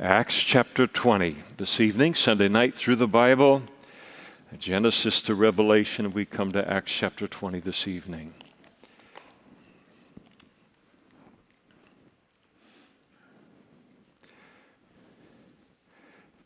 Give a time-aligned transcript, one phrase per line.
[0.00, 1.34] Acts chapter 20.
[1.56, 3.64] This evening, Sunday night through the Bible,
[4.56, 8.32] Genesis to Revelation, we come to Acts chapter 20 this evening.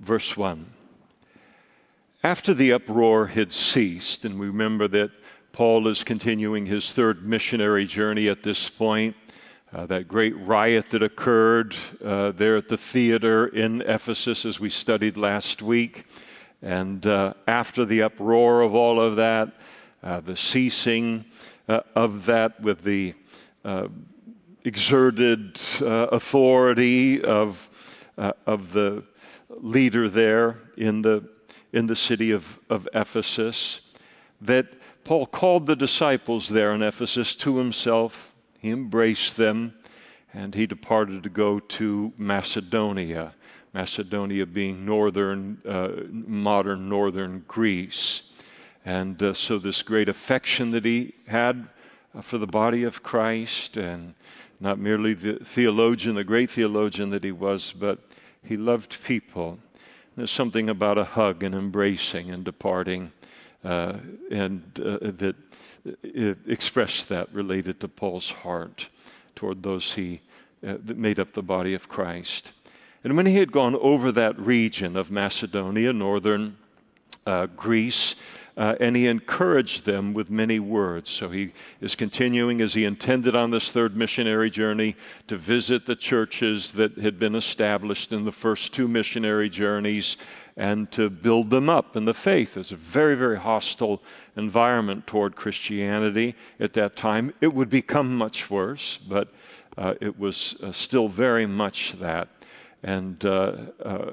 [0.00, 0.72] Verse 1.
[2.24, 5.10] After the uproar had ceased, and we remember that
[5.52, 9.14] Paul is continuing his third missionary journey at this point,
[9.74, 14.68] uh, that great riot that occurred uh, there at the theater in Ephesus, as we
[14.68, 16.04] studied last week.
[16.60, 19.54] And uh, after the uproar of all of that,
[20.02, 21.24] uh, the ceasing
[21.68, 23.14] uh, of that with the
[23.64, 23.88] uh,
[24.64, 27.68] exerted authority of,
[28.18, 29.02] of the
[29.48, 31.28] leader there in the,
[31.72, 33.80] in the city of, of Ephesus,
[34.40, 34.66] that
[35.04, 38.31] Paul called the disciples there in Ephesus to himself
[38.62, 39.74] he embraced them
[40.32, 43.34] and he departed to go to Macedonia.
[43.74, 48.22] Macedonia being northern, uh, modern northern Greece.
[48.84, 51.68] And uh, so, this great affection that he had
[52.22, 54.14] for the body of Christ, and
[54.60, 57.98] not merely the theologian, the great theologian that he was, but
[58.44, 59.58] he loved people.
[60.16, 63.12] There's something about a hug and embracing and departing,
[63.64, 63.94] uh,
[64.30, 65.36] and uh, that
[66.46, 68.88] expressed that related to Paul's heart
[69.34, 70.20] toward those he
[70.66, 72.52] uh, that made up the body of Christ.
[73.04, 76.56] And when he had gone over that region of Macedonia, northern
[77.26, 78.14] uh, Greece,
[78.56, 81.08] uh, and he encouraged them with many words.
[81.08, 84.94] So he is continuing as he intended on this third missionary journey
[85.28, 90.16] to visit the churches that had been established in the first two missionary journeys
[90.56, 92.58] and to build them up in the faith.
[92.58, 94.02] It's a very, very hostile
[94.36, 97.32] environment toward Christianity at that time.
[97.40, 99.28] It would become much worse, but
[99.78, 102.28] uh, it was uh, still very much that.
[102.82, 104.10] And uh, uh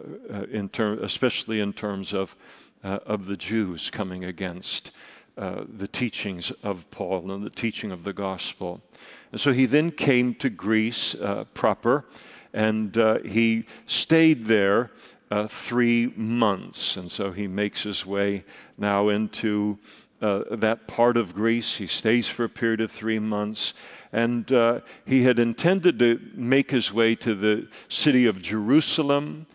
[0.52, 2.36] in term, especially in terms of,
[2.84, 4.92] uh, of the Jews coming against
[5.38, 8.82] uh, the teachings of Paul and the teaching of the gospel.
[9.32, 11.16] And so he then came to Greece
[11.54, 12.06] proper,
[12.54, 12.96] and
[13.26, 14.92] he stayed there
[15.32, 16.98] uh, three months.
[16.98, 18.44] And so he makes his way
[18.78, 19.78] now into
[20.22, 21.76] uh, that part of Greece.
[21.76, 23.74] He stays for a period of three months.
[24.12, 29.46] And uh, he had intended to make his way to the city of Jerusalem.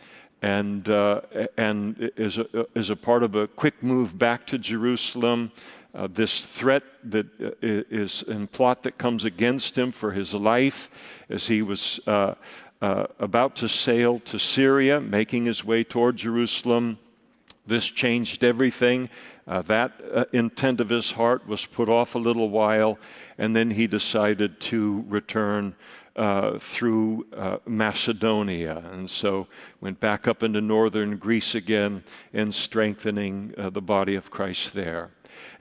[0.45, 1.23] And, uh,
[1.57, 5.51] and as, a, as a part of a quick move back to Jerusalem,
[5.95, 10.91] uh, this threat that uh, is in plot that comes against him for his life
[11.31, 12.35] as he was uh,
[12.83, 16.99] uh, about to sail to Syria, making his way toward Jerusalem.
[17.67, 19.09] This changed everything.
[19.49, 22.99] Uh, that uh, intent of his heart was put off a little while,
[23.39, 25.75] and then he decided to return
[26.17, 28.85] uh, through uh, Macedonia.
[28.93, 29.47] And so
[29.81, 35.11] went back up into northern Greece again and strengthening uh, the body of Christ there.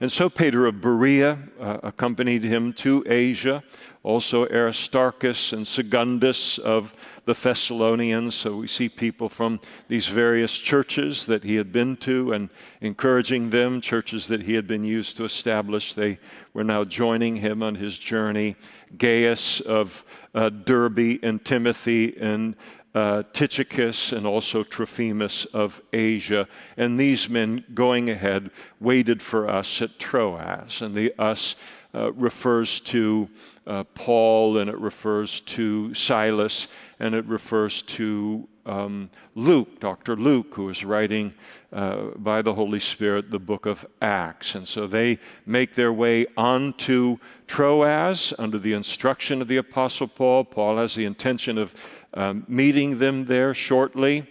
[0.00, 3.62] And Sopater of Berea uh, accompanied him to Asia,
[4.02, 6.94] also Aristarchus and Secundus of
[7.24, 8.34] the Thessalonians.
[8.34, 12.48] So we see people from these various churches that he had been to and
[12.80, 15.94] encouraging them, churches that he had been used to establish.
[15.94, 16.18] They
[16.52, 18.56] were now joining him on his journey.
[18.98, 20.04] Gaius of
[20.34, 22.54] uh, Derbe and Timothy and
[22.94, 26.46] uh, Tychicus and also Trophimus of Asia.
[26.76, 30.80] And these men going ahead waited for us at Troas.
[30.80, 31.56] And the us
[31.94, 33.28] uh, refers to
[33.66, 36.68] uh, Paul and it refers to Silas
[36.98, 40.16] and it refers to um, Luke, Dr.
[40.16, 41.34] Luke, who is writing
[41.72, 44.54] uh, by the Holy Spirit the book of Acts.
[44.54, 50.44] And so they make their way onto Troas under the instruction of the Apostle Paul.
[50.44, 51.74] Paul has the intention of
[52.14, 54.26] um, meeting them there shortly.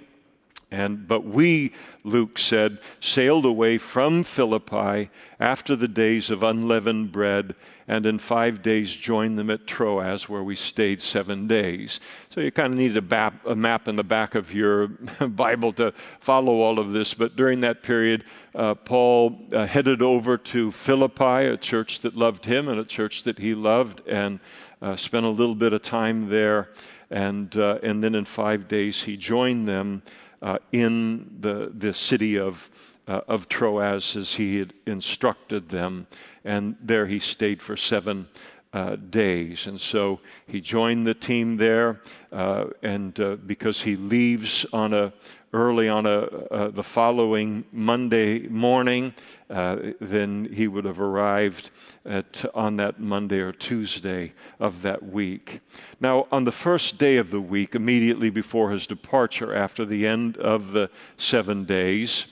[0.74, 1.72] And, but we,
[2.04, 7.54] Luke said, sailed away from Philippi after the days of unleavened bread,
[7.88, 12.00] and in five days joined them at Troas, where we stayed seven days.
[12.32, 14.88] So you kind of need a map, a map in the back of your
[15.28, 17.14] Bible to follow all of this.
[17.14, 18.24] But during that period,
[18.56, 23.22] uh, Paul uh, headed over to Philippi, a church that loved him and a church
[23.24, 24.40] that he loved, and
[24.82, 26.72] uh, spent a little bit of time there.
[27.12, 30.02] And, uh, and then in five days, he joined them
[30.44, 32.70] uh, in the, the city of,
[33.08, 36.06] uh, of Troas as he had instructed them.
[36.44, 38.28] And there he stayed for seven
[38.74, 39.68] uh, days.
[39.68, 45.14] And so he joined the team there, uh, and uh, because he leaves on a
[45.54, 49.14] early on a, uh, the following Monday morning,
[49.52, 51.70] uh, then he would have arrived
[52.06, 55.62] at, on that Monday or Tuesday of that week.
[56.02, 60.38] Now, on the first day of the week, immediately before his departure, after the end
[60.38, 62.26] of the seven days,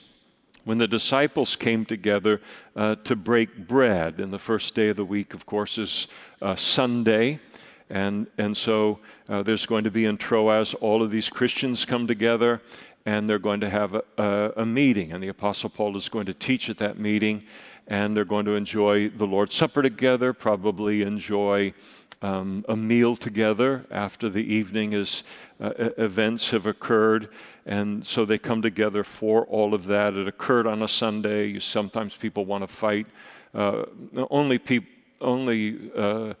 [0.64, 2.40] when the disciples came together
[2.76, 4.20] uh, to break bread.
[4.20, 6.08] And the first day of the week, of course, is
[6.40, 7.40] uh, Sunday.
[7.90, 12.06] And, and so uh, there's going to be in Troas, all of these Christians come
[12.06, 12.62] together
[13.04, 15.12] and they're going to have a, a, a, meeting.
[15.12, 17.42] And the Apostle Paul is going to teach at that meeting,
[17.92, 21.74] and they're going to enjoy the Lord's Supper together, probably enjoy
[22.22, 25.24] um, a meal together after the evening is,
[25.60, 27.28] uh, events have occurred.
[27.66, 30.14] And so they come together for all of that.
[30.14, 31.58] It occurred on a Sunday.
[31.58, 33.06] Sometimes people want to fight.
[33.54, 33.84] Uh,
[34.30, 34.88] only people,
[35.20, 36.32] only uh,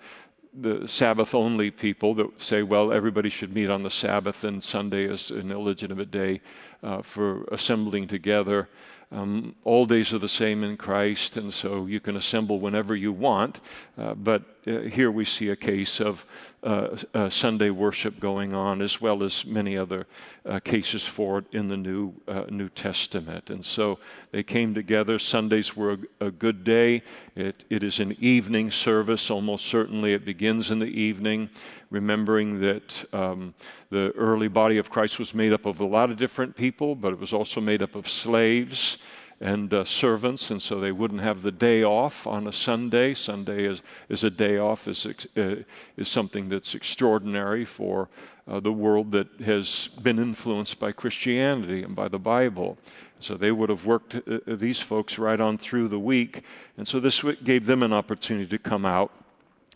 [0.54, 5.04] the Sabbath only people that say, well, everybody should meet on the Sabbath and Sunday
[5.04, 6.40] is an illegitimate day
[6.82, 8.70] uh, for assembling together.
[9.12, 13.12] Um, all days are the same in Christ, and so you can assemble whenever you
[13.12, 13.60] want.
[13.98, 16.24] Uh, but here we see a case of
[16.62, 20.06] uh, uh, Sunday worship going on, as well as many other
[20.46, 23.50] uh, cases for it in the New uh, New Testament.
[23.50, 23.98] And so
[24.30, 25.18] they came together.
[25.18, 27.02] Sundays were a, a, good day.
[27.34, 29.28] It, it is an evening service.
[29.30, 31.50] Almost certainly, it begins in the evening.
[31.90, 33.52] Remembering that um,
[33.90, 37.12] the early body of Christ was made up of a lot of different people, but
[37.12, 38.98] it was also made up of slaves
[39.42, 43.12] and uh, servants, and so they wouldn't have the day off on a Sunday.
[43.12, 45.56] Sunday is, is a day off, is, uh,
[45.96, 48.08] is something that's extraordinary for
[48.46, 52.78] uh, the world that has been influenced by Christianity and by the Bible.
[53.18, 56.44] So they would have worked uh, uh, these folks right on through the week,
[56.78, 59.12] and so this gave them an opportunity to come out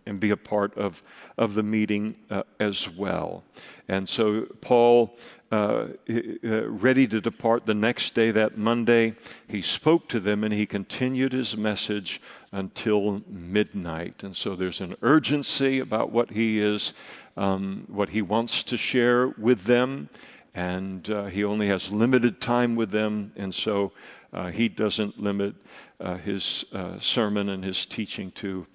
[0.07, 1.03] and be a part of,
[1.37, 3.43] of the meeting uh, as well.
[3.89, 5.17] And so Paul
[5.53, 9.15] uh, uh, ready to depart the next day, that Monday,
[9.47, 12.21] he spoke to them and he continued his message
[12.51, 14.25] until midnight.
[14.25, 16.95] And so there's an urgency about what he is,
[17.37, 20.09] um, what he wants to share with them.
[20.57, 23.31] And uh, he only has limited time with them.
[23.37, 23.93] And so
[24.33, 25.55] uh, he doesn't limit
[26.01, 26.65] uh, his
[26.99, 28.67] sermon and his teaching to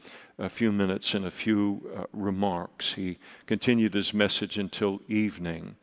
[0.42, 2.94] a few minutes and a few uh, remarks.
[2.94, 5.76] He continued his message until evening,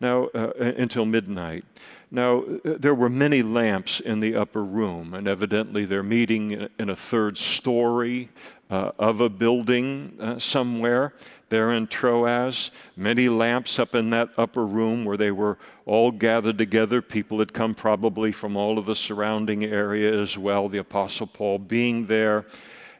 [0.00, 1.64] now uh, until midnight.
[2.10, 6.90] Now uh, there were many lamps in the upper room, and evidently they're meeting in
[6.90, 8.30] a third story
[8.70, 11.12] uh, of a building uh, somewhere
[11.48, 12.70] there in Troas.
[12.96, 17.02] Many lamps up in that upper room where they were all gathered together.
[17.02, 20.68] People had come probably from all of the surrounding area as well.
[20.68, 22.46] The Apostle Paul being there.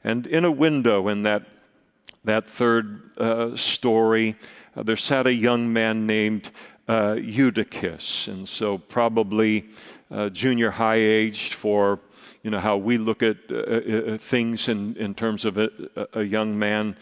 [0.07, 1.43] And in a window in that,
[2.23, 4.37] that third uh, story,
[4.77, 6.53] uh, there sat a young man named
[6.87, 8.29] uh, Eutychus.
[8.29, 9.67] And so, probably
[10.13, 11.99] uh, junior high aged for
[12.45, 15.71] you know how we look at uh, uh, things in, in terms of a,
[16.13, 16.95] a young man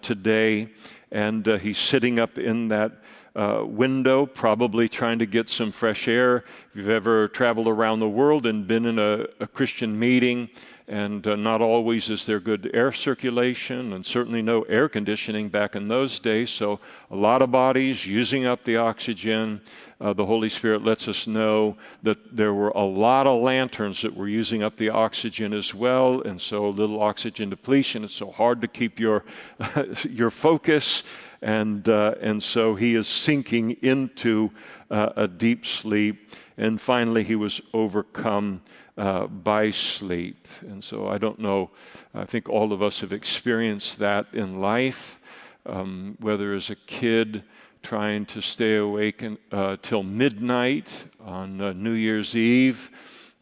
[0.00, 0.70] today.
[1.12, 2.92] And he's sitting up in that
[3.36, 6.38] uh, window, probably trying to get some fresh air.
[6.70, 10.48] If you've ever traveled around the world and been in a, a Christian meeting,
[10.88, 15.76] and uh, not always is there good air circulation, and certainly no air conditioning back
[15.76, 16.50] in those days.
[16.50, 16.80] So,
[17.10, 19.60] a lot of bodies using up the oxygen.
[20.00, 24.14] Uh, the Holy Spirit lets us know that there were a lot of lanterns that
[24.14, 28.04] were using up the oxygen as well, and so a little oxygen depletion.
[28.04, 29.24] It's so hard to keep your
[30.08, 31.02] your focus
[31.42, 34.50] and, uh, and so he is sinking into
[34.90, 36.32] uh, a deep sleep.
[36.56, 38.62] And finally, he was overcome
[38.98, 40.46] uh, by sleep.
[40.60, 41.70] And so I don't know,
[42.14, 45.18] I think all of us have experienced that in life,
[45.64, 47.42] um, whether as a kid
[47.82, 50.90] trying to stay awake in, uh, till midnight
[51.24, 52.90] on uh, New Year's Eve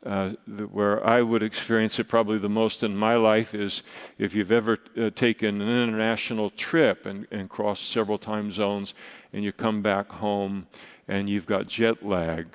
[0.07, 0.31] uh,
[0.71, 3.83] where I would experience it probably the most in my life is
[4.19, 8.95] if you've ever uh, taken an international trip and, and crossed several time zones
[9.33, 10.67] and you come back home
[11.09, 12.47] and you've got jet lag.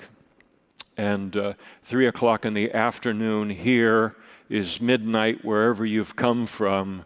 [1.01, 4.15] And uh, three o'clock in the afternoon here
[4.49, 7.05] is midnight wherever you've come from.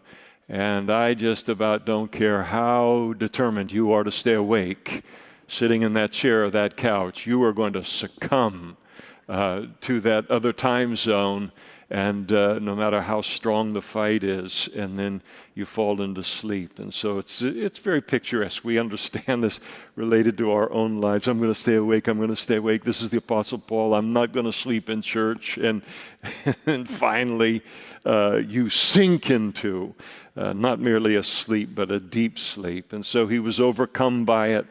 [0.50, 5.02] And I just about don't care how determined you are to stay awake,
[5.48, 8.76] sitting in that chair or that couch, you are going to succumb
[9.30, 11.50] uh, to that other time zone.
[11.88, 15.22] And uh, no matter how strong the fight is, and then
[15.54, 16.80] you fall into sleep.
[16.80, 18.64] And so it's it's very picturesque.
[18.64, 19.60] We understand this
[19.94, 21.28] related to our own lives.
[21.28, 22.08] I'm going to stay awake.
[22.08, 22.82] I'm going to stay awake.
[22.82, 23.94] This is the Apostle Paul.
[23.94, 25.58] I'm not going to sleep in church.
[25.58, 25.82] And
[26.66, 27.62] and finally,
[28.04, 29.94] uh, you sink into
[30.36, 32.92] uh, not merely a sleep, but a deep sleep.
[32.92, 34.66] And so he was overcome by it.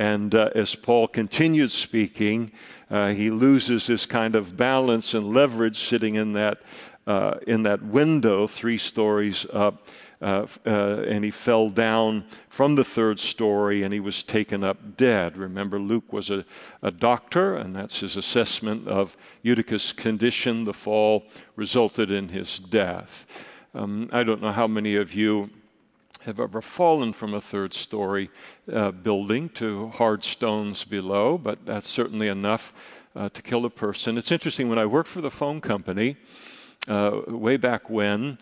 [0.00, 2.52] And uh, as Paul continued speaking,
[2.90, 6.62] uh, he loses his kind of balance and leverage sitting in that,
[7.06, 9.86] uh, in that window three stories up.
[10.22, 14.96] Uh, uh, and he fell down from the third story and he was taken up
[14.96, 15.36] dead.
[15.36, 16.46] Remember, Luke was a,
[16.82, 20.64] a doctor, and that's his assessment of Eutychus' condition.
[20.64, 21.24] The fall
[21.56, 23.26] resulted in his death.
[23.74, 25.50] Um, I don't know how many of you
[26.24, 28.30] have ever fallen from a third story
[28.72, 32.72] uh, building to hard stones below, but that's certainly enough
[33.16, 34.18] uh, to kill a person.
[34.18, 36.16] It's interesting, when I worked for the phone company
[36.88, 38.38] uh, way back when,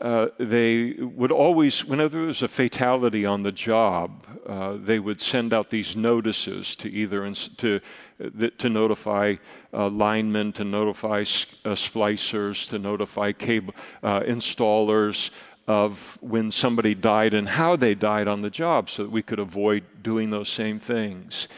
[0.00, 5.20] uh, they would always, whenever there was a fatality on the job, uh, they would
[5.20, 7.80] send out these notices to either ins- to
[8.22, 9.34] uh, to notify
[9.72, 15.30] uh, linemen, to notify splicers, to notify cable installers,
[15.66, 19.38] of when somebody died and how they died on the job so that we could
[19.38, 21.48] avoid doing those same things.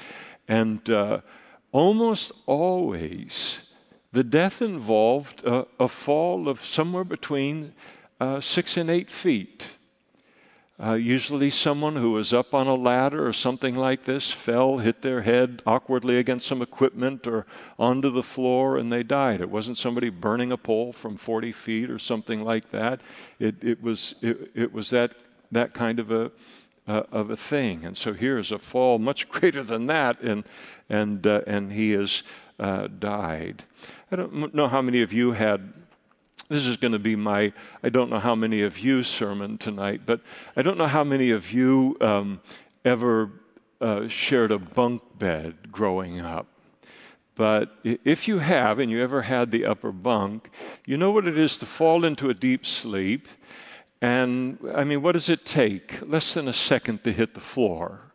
[0.47, 1.21] And uh,
[1.73, 3.59] almost always,
[4.13, 7.75] the death involved a, a fall of somewhere between
[8.21, 9.78] uh, six and eight feet.
[10.81, 15.03] Uh, usually, someone who was up on a ladder or something like this fell, hit
[15.03, 17.47] their head awkwardly against some equipment or
[17.81, 19.41] onto the floor, and they died.
[19.41, 23.01] It wasn't somebody burning a pole from 40 feet or something like that.
[23.41, 25.15] It, it was, it, it was that,
[25.51, 26.31] that kind of a,
[26.87, 27.85] uh, of a thing.
[27.85, 30.45] And so here is a fall much greater than that, and,
[30.89, 32.23] and, uh, and he has
[32.61, 33.65] uh, died.
[34.13, 35.73] I don't know how many of you had
[36.49, 37.53] this is going to be my,
[37.83, 40.21] I don't know how many of you sermon tonight, but
[40.57, 42.41] I don't know how many of you um,
[42.85, 43.31] ever
[43.81, 46.47] uh, shared a bunk bed growing up.
[47.35, 50.51] But if you have, and you ever had the upper bunk,
[50.87, 53.29] you know what it is to fall into a deep sleep.
[54.01, 56.01] And I mean, what does it take?
[56.03, 58.13] Less than a second to hit the floor.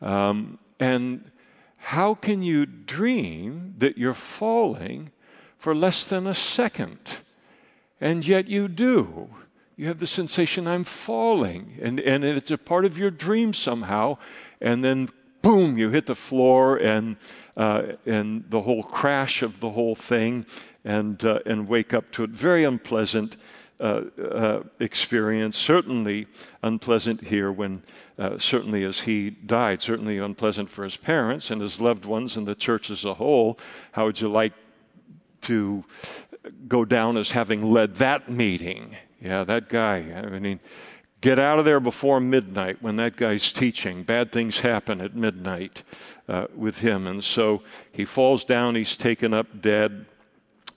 [0.00, 1.30] Um, and
[1.76, 5.12] how can you dream that you're falling
[5.56, 6.98] for less than a second?
[8.00, 9.28] And yet you do.
[9.76, 14.18] You have the sensation, I'm falling, and, and it's a part of your dream somehow,
[14.60, 15.08] and then
[15.40, 17.16] boom, you hit the floor, and,
[17.56, 20.44] uh, and the whole crash of the whole thing,
[20.84, 22.30] and, uh, and wake up to it.
[22.30, 23.36] Very unpleasant.
[23.80, 25.56] Uh, uh, experience.
[25.56, 26.26] Certainly
[26.64, 27.80] unpleasant here when,
[28.18, 32.44] uh, certainly as he died, certainly unpleasant for his parents and his loved ones and
[32.44, 33.56] the church as a whole.
[33.92, 34.52] How would you like
[35.42, 35.84] to
[36.68, 38.96] go down as having led that meeting.
[39.20, 39.96] Yeah, that guy.
[40.14, 40.60] I mean,
[41.20, 44.04] get out of there before midnight when that guy's teaching.
[44.04, 45.82] Bad things happen at midnight
[46.28, 47.06] uh, with him.
[47.06, 50.06] And so he falls down, he's taken up dead.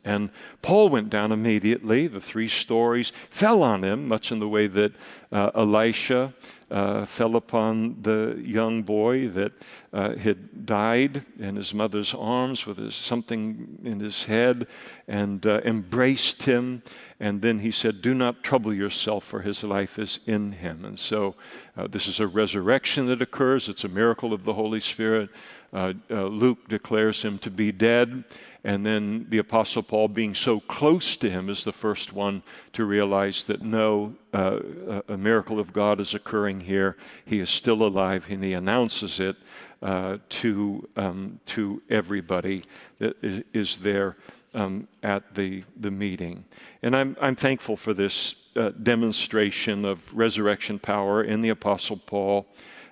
[0.04, 0.32] And
[0.62, 2.08] Paul went down immediately.
[2.08, 4.94] The three stories fell on him, much in the way that
[5.32, 6.34] uh, Elisha
[6.72, 9.52] uh, fell upon the young boy that
[9.94, 14.66] uh, had died in his mother's arms with his, something in his head
[15.08, 16.82] and uh, embraced him.
[17.20, 20.86] And then he said, Do not trouble yourself, for his life is in him.
[20.86, 21.36] And so
[21.78, 25.30] uh, this is a resurrection that occurs, it's a miracle of the Holy Spirit.
[25.74, 28.24] Uh, uh, Luke declares him to be dead.
[28.64, 32.86] And then the Apostle Paul, being so close to him, is the first one to
[32.86, 34.60] realize that no, uh,
[35.08, 36.96] a miracle of God is occurring here.
[37.26, 39.36] He is still alive, and he announces it
[39.82, 42.64] uh, to, um, to everybody
[43.00, 43.16] that
[43.52, 44.16] is there
[44.54, 46.46] um, at the, the meeting.
[46.84, 52.46] And I'm, I'm thankful for this uh, demonstration of resurrection power in the Apostle Paul.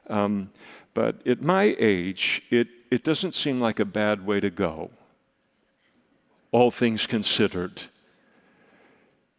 [0.09, 0.49] Um,
[0.99, 4.91] but at my age, it, it doesn't seem like a bad way to go
[6.51, 7.81] all things considered.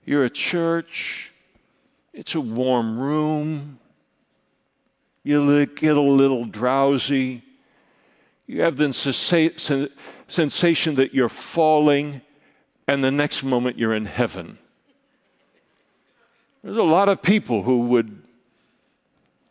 [0.06, 1.32] You're a church,
[2.14, 3.78] it's a warm room,
[5.22, 7.42] you get a little drowsy,
[8.46, 8.90] you have the
[10.28, 12.22] sensation that you're falling,
[12.88, 14.56] and the next moment you're in heaven.
[16.64, 18.19] There's a lot of people who would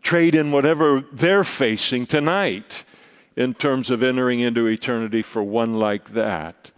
[0.02, 2.84] trade in whatever they're facing tonight
[3.36, 6.72] in terms of entering into eternity for one like that.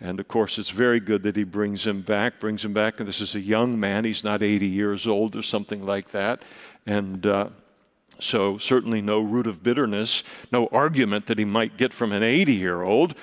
[0.00, 2.98] And of course, it's very good that he brings him back, brings him back.
[2.98, 4.04] And this is a young man.
[4.04, 6.42] He's not 80 years old or something like that.
[6.86, 7.50] And uh,
[8.18, 12.52] so, certainly no root of bitterness, no argument that he might get from an 80
[12.52, 13.14] year old.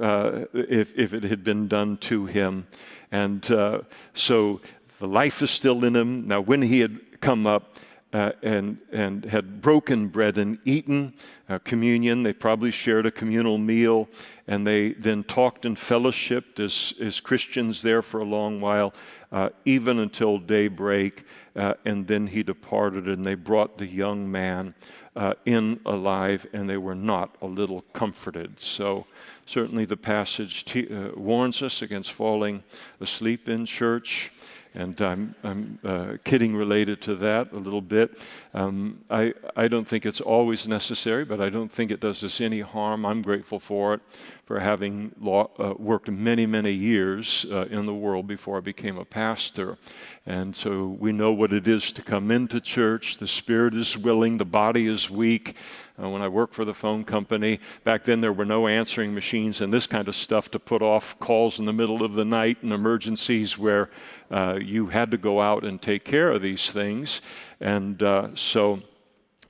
[0.00, 2.66] uh, if, if it had been done to him.
[3.10, 3.82] And uh,
[4.14, 4.60] so
[4.98, 6.28] the life is still in him.
[6.28, 7.76] Now, when he had come up,
[8.12, 11.12] uh, and, and had broken bread and eaten
[11.48, 12.22] uh, communion.
[12.22, 14.08] They probably shared a communal meal,
[14.46, 18.94] and they then talked and fellowshipped as, as Christians there for a long while,
[19.30, 21.24] uh, even until daybreak.
[21.54, 24.74] Uh, and then he departed, and they brought the young man
[25.16, 28.58] uh, in alive, and they were not a little comforted.
[28.60, 29.04] So,
[29.46, 32.62] certainly, the passage t- uh, warns us against falling
[33.00, 34.30] asleep in church.
[34.74, 38.18] And I'm, I'm uh, kidding related to that a little bit.
[38.54, 42.40] Um, I, I don't think it's always necessary, but I don't think it does us
[42.40, 43.04] any harm.
[43.04, 44.00] I'm grateful for it,
[44.44, 48.98] for having law, uh, worked many, many years uh, in the world before I became
[48.98, 49.78] a pastor.
[50.26, 53.18] And so we know what it is to come into church.
[53.18, 55.56] The spirit is willing, the body is weak.
[56.00, 59.60] Uh, when I worked for the phone company, back then there were no answering machines
[59.60, 62.58] and this kind of stuff to put off calls in the middle of the night
[62.62, 63.90] and emergencies where
[64.30, 67.20] uh, you had to go out and take care of these things.
[67.60, 68.80] And uh, so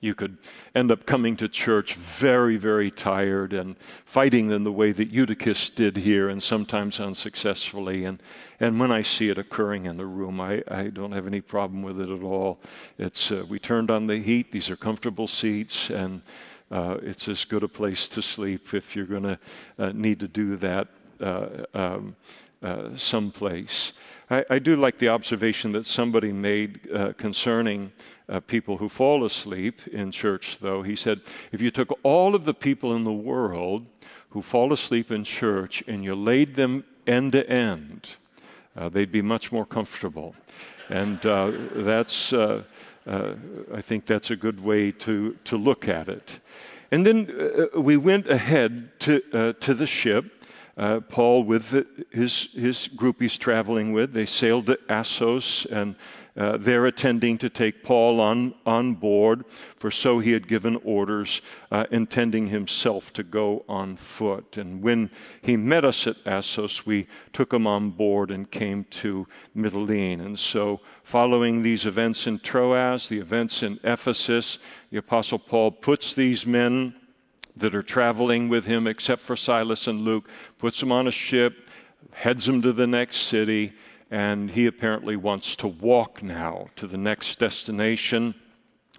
[0.01, 0.39] you could
[0.75, 5.71] end up coming to church very, very tired and fighting in the way that Eutychus
[5.71, 8.05] did here, and sometimes unsuccessfully.
[8.05, 8.23] And,
[8.61, 11.83] and when I see it occurring in the room, I, I don't have any problem
[11.83, 12.61] with it at all.
[12.99, 16.23] It's, uh, we turned on the heat, these are comfortable seats, and
[16.71, 19.39] uh, it's as good a place to sleep if you're going to
[19.79, 20.89] uh, need to do that
[21.21, 22.15] uh, um,
[22.63, 23.93] uh, someplace.
[24.31, 27.93] I, I, do like the observation that somebody made uh, concerning
[28.29, 30.83] uh, people who fall asleep in church, though.
[30.83, 31.21] He said,
[31.53, 33.87] if you took all of the people in the world
[34.31, 38.17] who fall asleep in church and you laid them end to end,
[38.77, 40.35] uh, they'd be much more comfortable.
[40.91, 42.65] And uh, that's, uh,
[43.07, 43.35] uh,
[43.75, 46.41] I think that's a good way to, to look at it.
[46.91, 50.38] And then uh, we went ahead to, to the ship.
[50.79, 51.75] Uh, Paul with
[52.13, 54.13] his, his group he's traveling with.
[54.13, 55.97] They sailed to Assos and
[56.39, 59.45] uh, they're attending to take Paul on, on board,
[59.77, 61.43] for so he had given orders,
[61.73, 64.57] uh, intending himself to go on foot.
[64.57, 65.11] And when
[65.43, 70.21] he met us at Assos, we took him on board and came to Mytilene.
[70.21, 74.61] And so, following these events in Troas, the events in Ephesus,
[74.93, 76.95] the Apostle Paul puts these men
[77.59, 81.69] that are traveling with him, except for Silas and Luke, puts them on a ship,
[82.13, 83.73] heads them to the next city
[84.11, 88.35] and he apparently wants to walk now to the next destination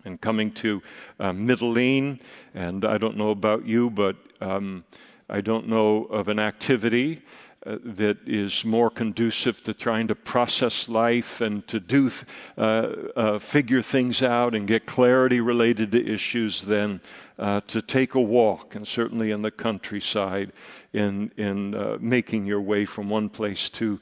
[0.06, 0.82] and coming to
[1.20, 2.20] uh, Mytilene.
[2.54, 4.84] And I don't know about you, but um,
[5.30, 7.22] I don't know of an activity
[7.66, 12.10] uh, that is more conducive to trying to process life and to do
[12.57, 17.01] uh, uh, figure things out and get clarity related to issues than
[17.38, 20.53] uh, to take a walk, and certainly in the countryside,
[20.94, 24.00] in in uh, making your way from one place to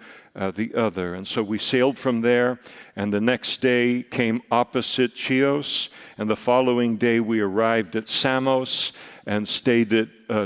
[0.54, 1.16] the other.
[1.16, 2.60] And so we sailed from there,
[2.96, 8.92] and the next day came opposite Chios, and the following day we arrived at Samos
[9.26, 10.46] and stayed at uh.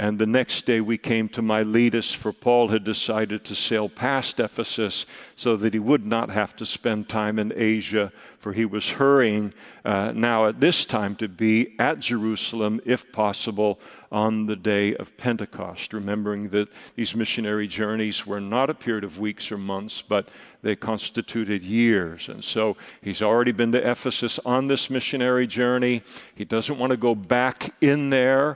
[0.00, 4.38] And the next day we came to Miletus, for Paul had decided to sail past
[4.38, 8.88] Ephesus so that he would not have to spend time in Asia, for he was
[8.88, 9.52] hurrying
[9.84, 13.80] uh, now at this time to be at Jerusalem, if possible,
[14.12, 19.18] on the day of Pentecost, remembering that these missionary journeys were not a period of
[19.18, 20.28] weeks or months, but
[20.62, 22.28] they constituted years.
[22.28, 26.02] And so he's already been to Ephesus on this missionary journey.
[26.36, 28.47] He doesn't want to go back in there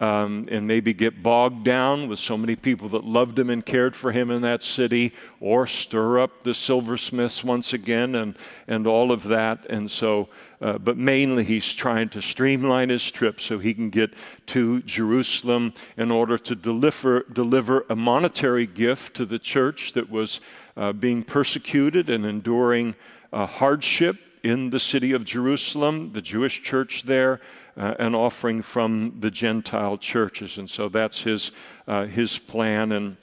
[0.00, 3.96] um, and maybe get bogged down with so many people that loved him and cared
[3.96, 8.36] for him in that city, or stir up the silversmiths once again and,
[8.68, 9.64] and all of that.
[9.70, 10.28] And so,
[10.60, 14.12] uh, but mainly he's trying to streamline his trip so he can get
[14.46, 20.40] to Jerusalem in order to deliver, deliver a monetary gift to the church that was
[20.76, 22.94] uh, being persecuted and enduring
[23.32, 27.40] uh, hardship in the city of Jerusalem, the Jewish church there,
[27.76, 30.58] uh, an offering from the Gentile churches.
[30.58, 31.50] And so that's his,
[31.86, 33.16] uh, his plan and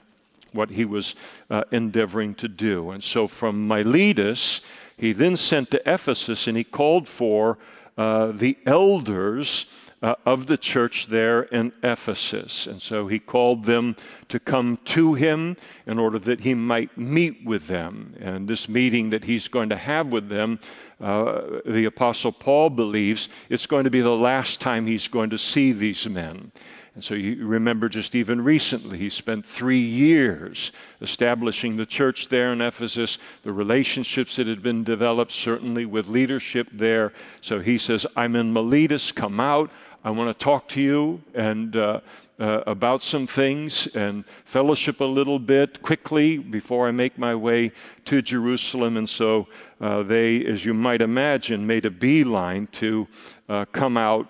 [0.51, 1.15] what he was
[1.49, 2.91] uh, endeavoring to do.
[2.91, 4.61] And so from Miletus,
[4.97, 7.57] he then sent to Ephesus and he called for
[7.97, 9.65] uh, the elders
[10.03, 12.67] uh, of the church there in Ephesus.
[12.67, 13.95] And so he called them
[14.27, 15.55] to come to him
[15.87, 18.13] in order that he might meet with them.
[18.19, 20.59] And this meeting that he's going to have with them,
[20.99, 25.37] uh, the Apostle Paul believes it's going to be the last time he's going to
[25.37, 26.51] see these men.
[26.95, 32.53] And so you remember just even recently, he spent three years establishing the church there
[32.53, 37.13] in Ephesus, the relationships that had been developed, certainly with leadership there.
[37.41, 39.71] So he says, I'm in Miletus, come out.
[40.05, 42.01] I want to talk to you and uh,
[42.37, 47.71] uh, about some things and fellowship a little bit quickly before I make my way
[48.05, 48.97] to Jerusalem.
[48.97, 49.47] And so
[49.79, 53.07] uh, they, as you might imagine, made a beeline to
[53.47, 54.29] uh, come out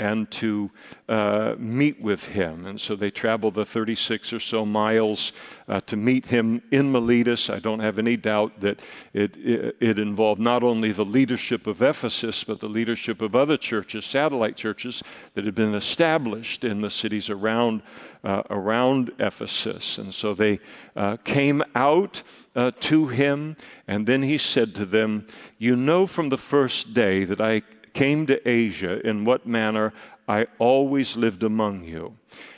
[0.00, 0.70] and to
[1.10, 2.66] uh, meet with him.
[2.66, 5.32] And so they traveled the 36 or so miles
[5.68, 7.50] uh, to meet him in Miletus.
[7.50, 8.80] I don't have any doubt that
[9.12, 13.58] it, it, it, involved not only the leadership of Ephesus, but the leadership of other
[13.58, 15.02] churches, satellite churches
[15.34, 17.82] that had been established in the cities around,
[18.24, 19.98] uh, around Ephesus.
[19.98, 20.60] And so they
[20.96, 22.22] uh, came out
[22.56, 23.54] uh, to him,
[23.86, 25.26] and then he said to them,
[25.58, 29.92] You know from the first day that I came to Asia, in what manner
[30.28, 32.16] I always lived among you.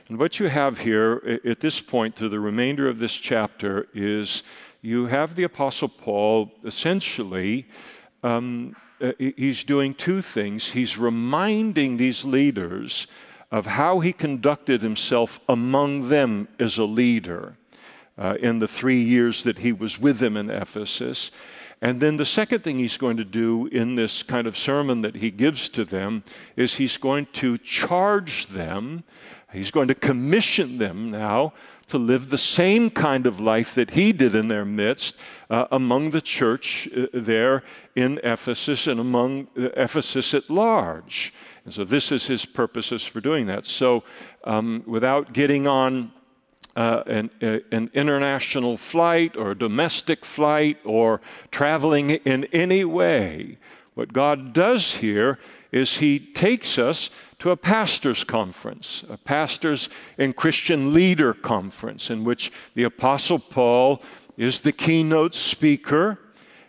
[0.08, 4.42] And what you have here at this point through the remainder of this chapter is
[4.82, 7.66] you have the Apostle Paul essentially,
[8.22, 10.68] um, uh, he's doing two things.
[10.68, 13.06] He's reminding these leaders
[13.50, 17.56] of how he conducted himself among them as a leader.
[18.18, 21.30] Uh, in the three years that he was with them in Ephesus.
[21.82, 25.16] And then the second thing he's going to do in this kind of sermon that
[25.16, 26.22] he gives to them
[26.54, 29.02] is he's going to charge them,
[29.52, 31.54] he's going to commission them now
[31.88, 35.16] to live the same kind of life that he did in their midst
[35.50, 37.64] uh, among the church uh, there
[37.96, 41.34] in Ephesus and among uh, Ephesus at large.
[41.64, 43.66] And so this is his purposes for doing that.
[43.66, 44.04] So
[44.44, 46.12] um, without getting on
[46.76, 53.58] uh, an, uh, an, international flight or a domestic flight or traveling in any way.
[53.94, 55.38] What God does here
[55.70, 62.24] is He takes us to a pastor's conference, a pastor's and Christian leader conference, in
[62.24, 64.00] which the Apostle Paul
[64.36, 66.18] is the keynote speaker.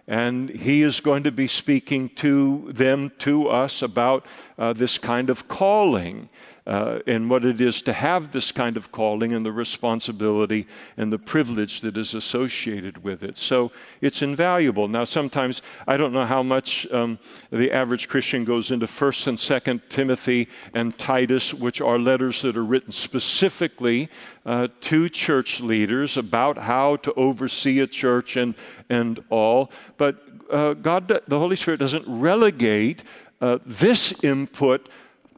[0.06, 4.26] And he is going to be speaking to them, to us, about
[4.58, 6.28] uh, this kind of calling
[6.66, 10.66] uh, and what it is to have this kind of calling and the responsibility
[10.98, 13.38] and the privilege that is associated with it.
[13.38, 13.72] So
[14.02, 14.88] it's invaluable.
[14.88, 17.20] Now, sometimes I don't know how much um,
[17.52, 22.56] the average Christian goes into 1st and 2nd Timothy and Titus, which are letters that
[22.56, 24.10] are written specifically
[24.46, 28.56] uh, to church leaders about how to oversee a church and,
[28.90, 29.72] and all.
[29.98, 33.04] But uh, God, the Holy Spirit doesn't relegate
[33.42, 34.88] uh, this input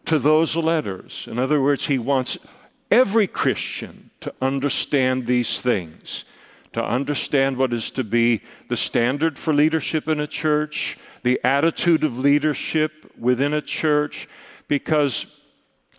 [0.05, 1.27] to those letters.
[1.29, 2.37] In other words, he wants
[2.91, 6.25] every Christian to understand these things,
[6.73, 12.03] to understand what is to be the standard for leadership in a church, the attitude
[12.03, 14.27] of leadership within a church,
[14.67, 15.25] because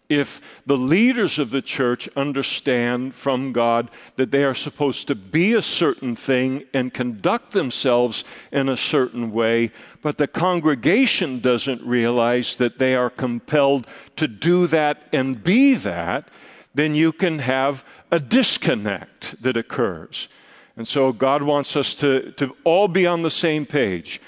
[0.09, 5.55] if the leaders of the church understand from God that they are supposed to be
[5.55, 12.57] a certain thing and conduct themselves in a certain way, but the congregation doesn't realize
[12.57, 16.29] that they are compelled to do that and be that,
[16.75, 20.29] then you can have a disconnect that occurs.
[20.77, 24.21] And so God wants us to, to all be on the same page.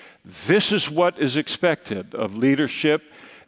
[0.46, 3.02] This is what is expected of leadership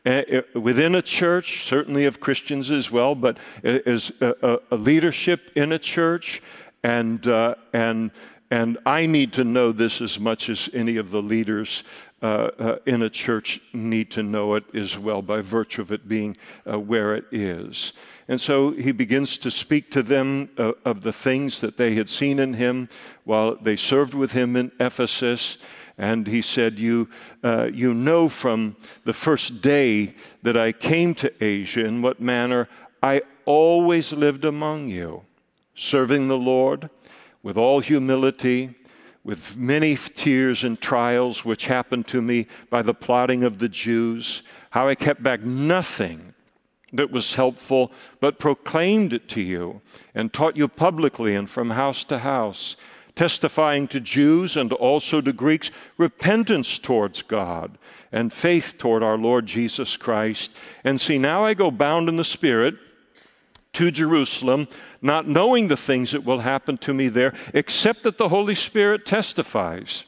[0.05, 5.79] within a church, certainly of Christians as well, but as a, a leadership in a
[5.79, 6.43] church,
[6.83, 8.11] and uh, and
[8.51, 11.85] and I need to know this as much as any of the leaders
[12.23, 16.09] uh, uh, in a church need to know it as well, by virtue of it
[16.09, 16.37] being
[16.71, 17.93] uh, where it is.
[18.29, 22.09] And so he begins to speak to them uh, of the things that they had
[22.09, 22.89] seen in him
[23.25, 25.59] while they served with him in Ephesus.
[26.01, 27.11] And he said, you,
[27.45, 32.71] uh, you know from the first day that I came to Asia in what manner
[33.03, 35.23] I always lived among you,
[35.75, 36.89] serving the Lord
[37.43, 38.75] with all humility,
[39.25, 44.43] with many tears and trials which happened to me by the plotting of the Jews,
[44.71, 46.33] how I kept back nothing
[46.95, 49.83] that was helpful, but proclaimed it to you
[50.15, 52.77] and taught you publicly and from house to house
[53.21, 57.77] testifying to Jews and also to Greeks repentance towards God
[58.13, 60.53] and faith toward our Lord Jesus Christ.
[60.85, 62.77] And see, now I go bound in the Spirit
[63.75, 64.69] to Jerusalem,
[65.03, 69.05] not knowing the things that will happen to me there, except that the Holy Spirit
[69.05, 70.05] testifies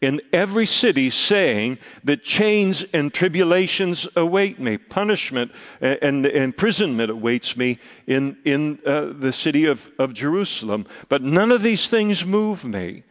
[0.00, 7.78] in every city, saying that chains and tribulations await me, punishment and, imprisonment awaits me
[8.06, 10.86] in, in uh, the city of, of Jerusalem.
[11.08, 13.02] But none of these things move me,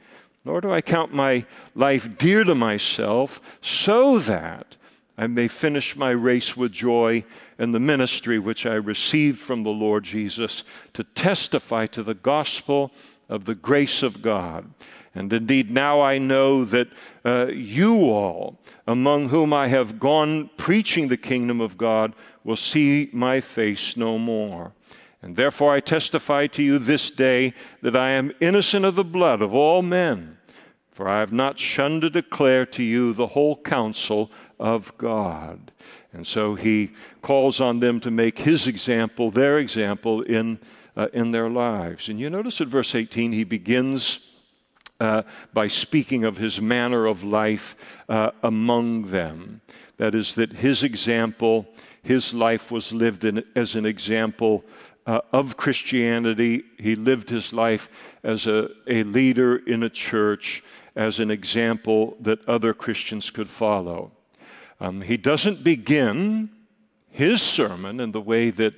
[0.45, 4.75] nor do I count my life dear to myself, so that
[5.17, 7.23] I may finish my race with joy
[7.59, 12.91] and the ministry which I received from the Lord Jesus to testify to the gospel
[13.29, 14.65] of the grace of God.
[15.15, 16.87] And indeed, now I know that
[17.23, 23.09] uh, you all, among whom I have gone preaching the kingdom of God, will see
[23.13, 24.73] my face no more.
[25.21, 29.41] And therefore I testify to you this day that I am innocent of the blood
[29.41, 30.37] of all men,
[30.91, 35.71] for I have not shunned to declare to you the whole counsel of God.
[36.11, 40.59] And so he calls on them to make his example their example in,
[40.97, 42.09] uh, in their lives.
[42.09, 44.19] And you notice at verse 18, he begins
[45.03, 47.75] uh, by speaking of his manner of life
[48.07, 49.59] uh, among them.
[49.97, 51.67] That is, that his example,
[52.01, 54.63] his life was lived in, as an example
[55.05, 56.63] uh, of Christianity.
[56.79, 57.89] He lived his life
[58.23, 60.63] as a, a leader in a church,
[60.95, 64.11] as an example that other Christians could follow.
[64.79, 66.49] Um, he doesn't begin
[67.09, 68.73] his sermon in the way that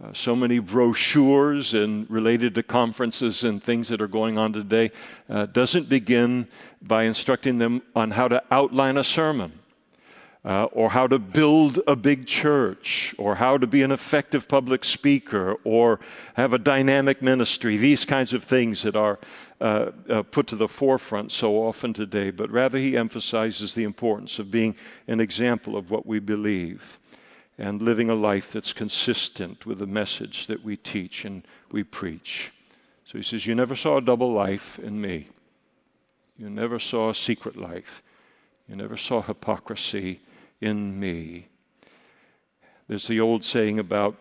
[0.00, 4.90] uh, so many brochures and related to conferences and things that are going on today
[5.28, 6.46] uh, doesn't begin
[6.80, 9.52] by instructing them on how to outline a sermon
[10.44, 14.82] uh, or how to build a big church or how to be an effective public
[14.82, 16.00] speaker or
[16.34, 19.18] have a dynamic ministry these kinds of things that are
[19.60, 22.30] uh, uh, put to the forefront so often today.
[22.30, 24.74] But rather he emphasizes the importance of being
[25.06, 26.98] an example of what we believe
[27.62, 32.52] and living a life that's consistent with the message that we teach and we preach.
[33.04, 35.28] So he says, You never saw a double life in me.
[36.36, 38.02] You never saw a secret life.
[38.68, 40.20] You never saw hypocrisy
[40.60, 41.46] in me.
[42.88, 44.16] There's the old saying about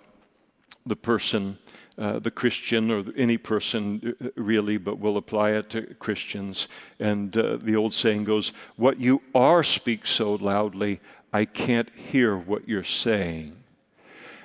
[0.85, 1.57] the person,
[1.97, 6.67] uh, the Christian, or any person uh, really, but we'll apply it to Christians.
[6.99, 10.99] And uh, the old saying goes, What you are speaks so loudly,
[11.33, 13.55] I can't hear what you're saying.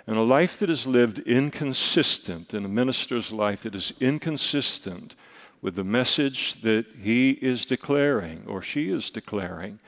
[0.06, 5.16] And a life that is lived inconsistent, in a minister's life that is inconsistent
[5.62, 9.80] with the message that he is declaring or she is declaring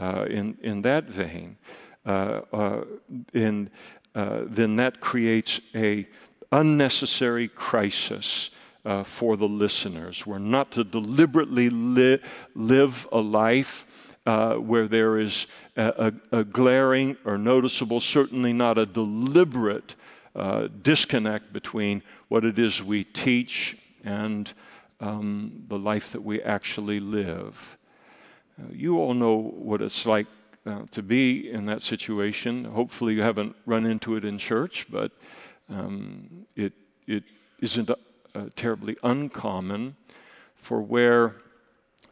[0.00, 1.56] uh, in, in that vein,
[2.06, 2.84] uh, uh,
[3.34, 3.68] in,
[4.14, 6.08] uh, then that creates a
[6.52, 8.48] unnecessary crisis
[8.86, 10.24] uh, for the listeners.
[10.24, 12.20] We're not to deliberately li-
[12.54, 13.86] live a life
[14.28, 15.46] uh, where there is
[15.78, 19.94] a, a, a, glaring or noticeable, certainly not a deliberate
[20.36, 24.52] uh, disconnect between what it is we teach and
[25.00, 27.78] um, the life that we actually live.
[28.60, 30.26] Uh, you all know what it's like
[30.66, 32.66] uh, to be in that situation.
[32.66, 35.10] Hopefully, you haven't run into it in church, but
[35.70, 36.74] um, it,
[37.06, 37.24] it
[37.60, 37.96] isn't uh,
[38.56, 39.96] terribly uncommon
[40.54, 41.36] for where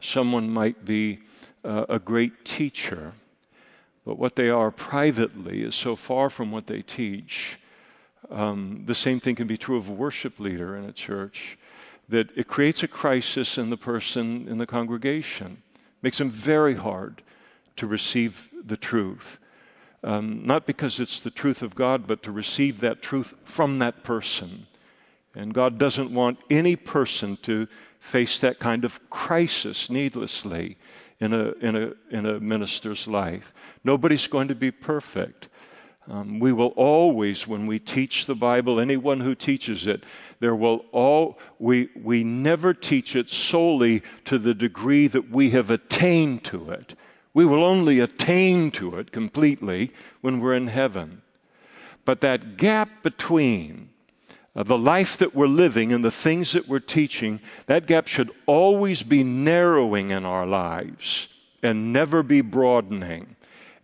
[0.01, 1.19] someone might be
[1.67, 3.13] uh, a great teacher,
[4.05, 7.59] but what they are privately is so far from what they teach.
[8.31, 11.59] Um, the same thing can be true of a worship leader in a church,
[12.09, 15.63] that it creates a crisis in the person in the congregation,
[16.03, 17.23] makes them very hard
[17.75, 19.39] to receive the truth.
[20.05, 24.05] Um, not because it's the truth of God, but to receive that truth from that
[24.05, 24.67] person.
[25.35, 27.67] And God doesn't want any person to
[27.99, 30.77] face that kind of crisis needlessly
[31.21, 33.55] in a, in a, in a minister's life.
[33.85, 35.49] Nobody's going to be perfect.
[36.09, 40.05] Um, we will always, when we teach the Bible, anyone who teaches it,
[40.39, 45.71] there will all, we, we never teach it solely to the degree that we have
[45.71, 46.95] attained to it.
[47.35, 51.23] We will only attain to it completely when we're in heaven.
[52.05, 53.91] But that gap between
[54.65, 59.03] the life that we're living and the things that we're teaching, that gap should always
[59.03, 61.29] be narrowing in our lives
[61.63, 63.37] and never be broadening.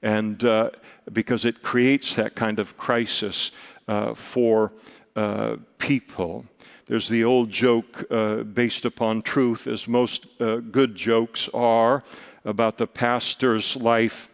[0.02, 0.70] And uh,
[1.12, 3.50] because it creates that kind of crisis
[3.88, 4.72] uh, for
[5.16, 6.44] uh, people.
[6.86, 12.02] There's the old joke uh, based upon truth, as most uh, good jokes are,
[12.44, 14.28] about the pastor's life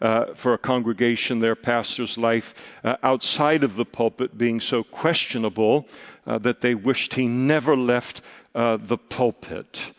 [0.00, 5.86] uh, for a congregation, their pastor's life uh, outside of the pulpit being so questionable
[6.26, 8.22] uh, that they wished he never left
[8.54, 9.92] uh, the pulpit.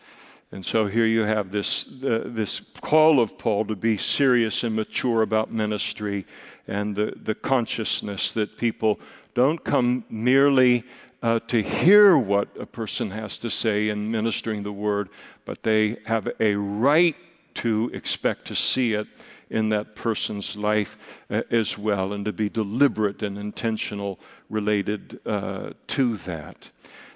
[0.52, 4.76] And so here you have this, uh, this call of Paul to be serious and
[4.76, 6.26] mature about ministry
[6.68, 9.00] and the, the consciousness that people
[9.34, 10.84] don't come merely
[11.22, 15.08] uh, to hear what a person has to say in ministering the word,
[15.46, 17.16] but they have a right
[17.54, 19.06] to expect to see it
[19.52, 20.96] in that person's life
[21.30, 24.18] uh, as well, and to be deliberate and intentional
[24.50, 26.68] related uh, to that.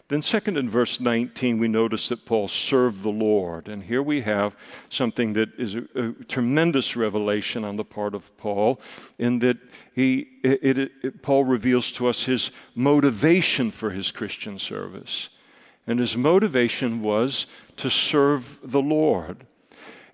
[0.09, 3.67] Then, second, in verse 19, we notice that Paul served the Lord.
[3.67, 4.55] And here we have
[4.89, 8.81] something that is a, a tremendous revelation on the part of Paul,
[9.19, 9.57] in that
[9.95, 15.31] he, it, it, it, Paul reveals to us his motivation for his Christian service.
[15.89, 17.47] And his motivation was
[17.79, 19.45] to serve the Lord.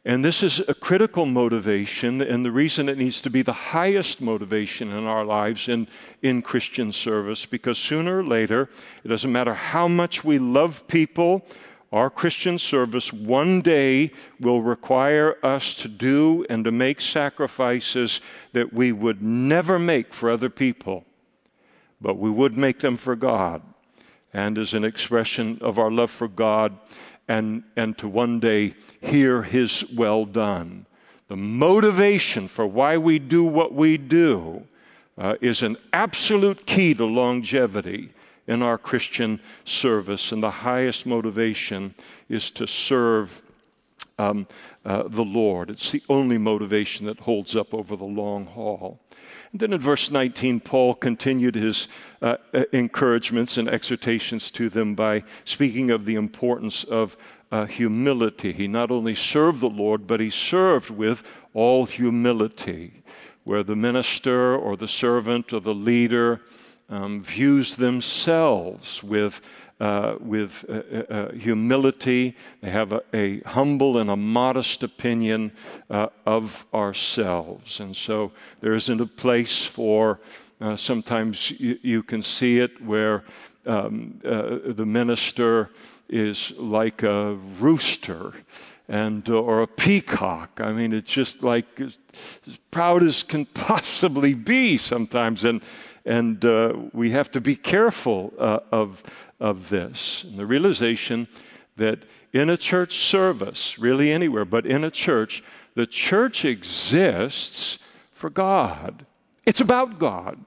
[0.04, 4.20] And this is a critical motivation, and the reason it needs to be the highest
[4.20, 5.86] motivation in our lives in,
[6.22, 8.68] in Christian service, because sooner or later,
[9.04, 11.46] it doesn't matter how much we love people,
[11.92, 14.10] our Christian service one day
[14.40, 18.20] will require us to do and to make sacrifices
[18.54, 21.04] that we would never make for other people,
[22.00, 23.62] but we would make them for God.
[24.32, 26.78] And as an expression of our love for God,
[27.32, 30.84] and, and to one day hear his well done.
[31.28, 34.62] The motivation for why we do what we do
[35.16, 38.10] uh, is an absolute key to longevity
[38.48, 40.32] in our Christian service.
[40.32, 41.94] And the highest motivation
[42.28, 43.40] is to serve
[44.18, 44.46] um,
[44.84, 45.70] uh, the Lord.
[45.70, 49.00] It's the only motivation that holds up over the long haul.
[49.52, 51.86] And then in verse 19, Paul continued his
[52.22, 57.18] uh, uh, encouragements and exhortations to them by speaking of the importance of
[57.50, 58.52] uh, humility.
[58.52, 63.02] He not only served the Lord, but he served with all humility,
[63.44, 66.40] where the minister or the servant or the leader
[66.88, 69.42] um, views themselves with
[69.80, 72.36] uh, with uh, uh, uh, humility.
[72.60, 75.52] They have a, a, humble and a modest opinion
[75.90, 77.80] uh, of ourselves.
[77.80, 80.20] And so there isn't a place for,
[80.76, 83.24] sometimes you, you, can see it where
[83.66, 85.70] um, the minister
[86.08, 88.34] is like a rooster
[88.88, 90.60] and or a peacock.
[90.60, 91.98] I mean, it's just like as,
[92.46, 95.62] as proud as can possibly be sometimes, and
[96.04, 99.02] and uh, we have to be careful uh, of
[99.42, 100.24] of this.
[100.24, 101.26] And the realization
[101.76, 105.42] that in a church service, really anywhere, but in a church,
[105.74, 107.78] the church exists
[108.12, 109.04] for God.
[109.44, 110.38] It's about God.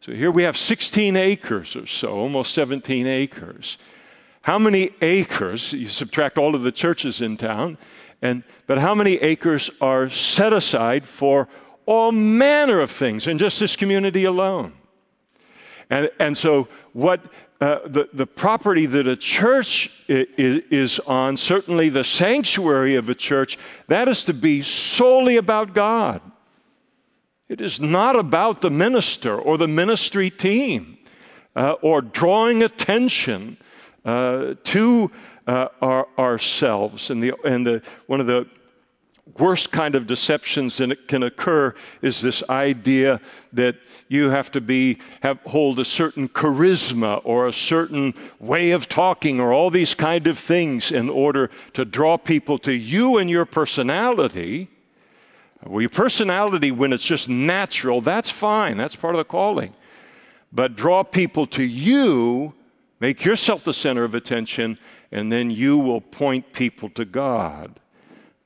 [0.00, 3.78] So here we have 16 acres or so, almost 17 acres.
[4.42, 7.78] How many acres, you subtract all of the churches in town,
[8.22, 11.48] and, but how many acres are set aside for
[11.88, 14.74] all manner of things in just this community alone?
[15.88, 17.22] And, and so, what
[17.62, 23.14] uh, the, the property that a church is, is on, certainly the sanctuary of a
[23.14, 26.20] church, that is to be solely about God.
[27.48, 30.98] It is not about the minister or the ministry team
[31.56, 33.56] uh, or drawing attention
[34.04, 35.10] uh, to
[35.46, 37.10] uh, our, ourselves.
[37.10, 38.46] And, the, and the, one of the
[39.36, 43.20] worst kind of deceptions that can occur is this idea
[43.52, 43.76] that
[44.08, 49.40] you have to be have hold a certain charisma or a certain way of talking
[49.40, 53.44] or all these kind of things in order to draw people to you and your
[53.44, 54.68] personality.
[55.64, 58.76] Well your personality when it's just natural that's fine.
[58.76, 59.74] That's part of the calling.
[60.52, 62.54] But draw people to you
[63.00, 64.78] make yourself the center of attention
[65.12, 67.78] and then you will point people to god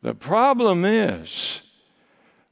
[0.02, 1.62] the problem is,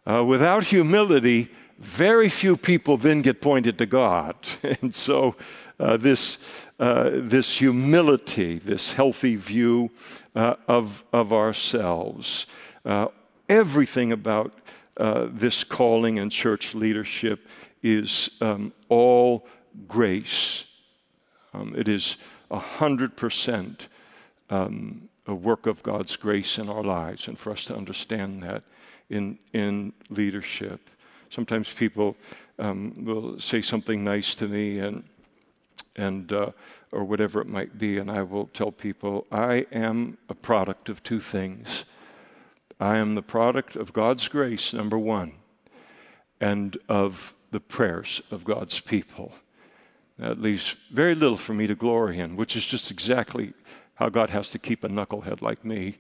[0.07, 4.37] uh, without humility, very few people then get pointed to God.
[4.83, 5.35] and so,
[5.79, 6.39] uh, this,
[6.79, 9.91] uh, this humility, this healthy view
[10.37, 12.47] uh, of, of ourselves,
[12.85, 13.09] uh,
[13.49, 14.55] everything about
[14.97, 17.47] uh, this calling and church leadership
[17.83, 19.47] is um, all
[19.89, 20.65] grace.
[21.55, 22.17] Um, it is
[22.51, 23.89] a hundred percent
[24.51, 28.63] um, a work of God's grace in our lives, and for us to understand that
[29.09, 30.91] in, in leadership.
[31.31, 32.17] Sometimes people
[32.59, 35.05] um, will say something nice to me, and
[35.97, 36.51] and uh,
[36.93, 41.03] or whatever it might be, and I will tell people I am a product of
[41.03, 41.85] two things.
[42.79, 45.33] I am the product of God's grace, number one,
[46.41, 49.33] and of the prayers of God's people.
[50.19, 53.53] That leaves very little for me to glory in, which is just exactly
[54.01, 55.99] how God has to keep a knucklehead like me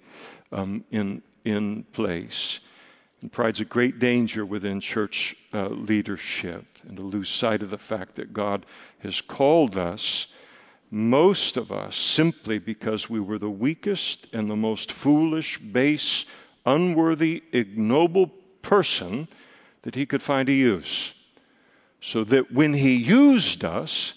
[0.53, 2.61] um, in, in place.
[3.21, 7.77] And pride's a great danger within church uh, leadership, and to lose sight of the
[7.77, 8.65] fact that God
[9.01, 10.29] has called us,
[10.91, 16.25] most of us, simply because we were the weakest and the most foolish, base,
[16.65, 18.29] unworthy, ignoble
[18.63, 19.29] person
[19.83, 21.13] that He could find to use.
[22.01, 24.15] So that when He used us,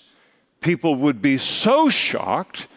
[0.61, 2.69] people would be so shocked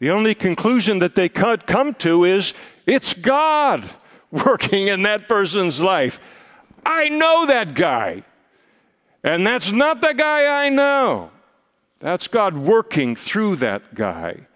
[0.00, 2.54] the only conclusion that they could come to is
[2.86, 3.88] it's God
[4.30, 6.18] working in that person's life.
[6.84, 8.24] I know that guy.
[9.22, 11.30] And that's not the guy I know.
[12.00, 14.46] That's God working through that guy.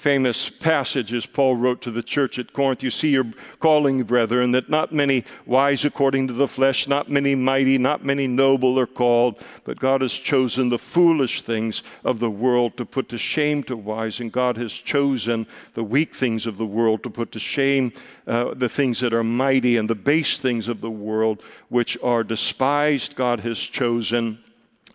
[0.00, 2.82] Famous passages Paul wrote to the church at Corinth.
[2.82, 3.26] You see your
[3.58, 8.26] calling, brethren, that not many wise according to the flesh, not many mighty, not many
[8.26, 13.10] noble are called, but God has chosen the foolish things of the world to put
[13.10, 17.10] to shame to wise, and God has chosen the weak things of the world to
[17.10, 17.92] put to shame
[18.26, 22.24] uh, the things that are mighty, and the base things of the world which are
[22.24, 24.38] despised, God has chosen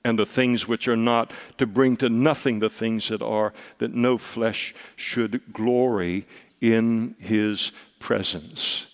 [0.06, 3.96] and the things which are not, to bring to nothing the things that are, that
[3.96, 6.28] no flesh should glory
[6.62, 8.86] in his presence.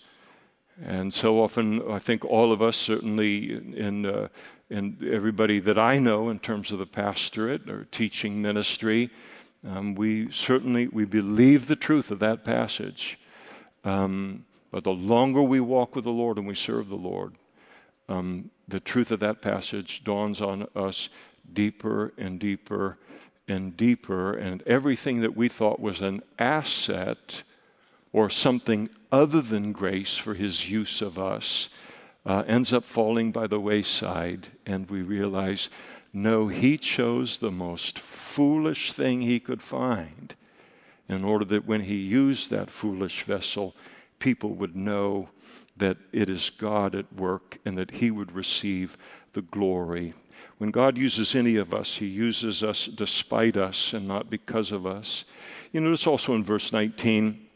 [0.82, 4.30] And so often, I think all of us, certainly in, uh,
[4.70, 9.10] in everybody that I know in terms of the pastorate or teaching ministry,
[9.68, 13.20] um, we certainly we believe the truth of that passage.
[13.84, 17.36] Um, but the longer we walk with the Lord and we serve the Lord,
[18.10, 21.10] um, the truth of that passage dawns on us
[21.54, 22.98] deeper and deeper
[23.48, 27.44] and deeper, and everything that we thought was an asset
[28.14, 31.70] or something other than grace for his use of us
[32.26, 35.70] uh, ends up falling by the wayside, and we realize
[36.14, 40.36] no, he chose the most foolish thing he could find
[41.08, 43.76] in order that when he used that foolish vessel,
[44.20, 45.30] people would know
[45.82, 48.98] that it is God at work and that He would receive
[49.34, 50.14] the glory.
[50.60, 54.86] When God uses any of us, He uses us despite us and not because of
[54.86, 55.26] us.
[55.72, 57.48] You notice also in verse 19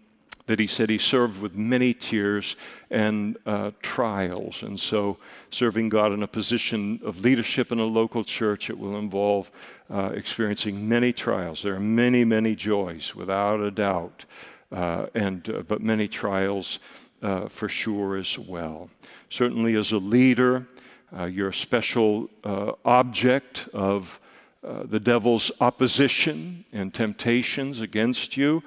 [0.47, 2.55] that He said He served with many tears
[2.89, 4.63] and uh, trials.
[4.63, 5.17] And so,
[5.51, 9.51] serving God in a position of leadership in a local church, it will involve
[9.91, 11.61] uh, experiencing many trials.
[11.61, 14.25] There are many, many joys, without a doubt,
[14.71, 16.79] uh, and uh, but many trials
[17.25, 18.87] uh, for sure as well.
[19.29, 20.67] Certainly, as a leader,
[21.17, 24.19] uh, you're a special uh, object of
[24.63, 28.61] uh, the devil's opposition and temptations against you.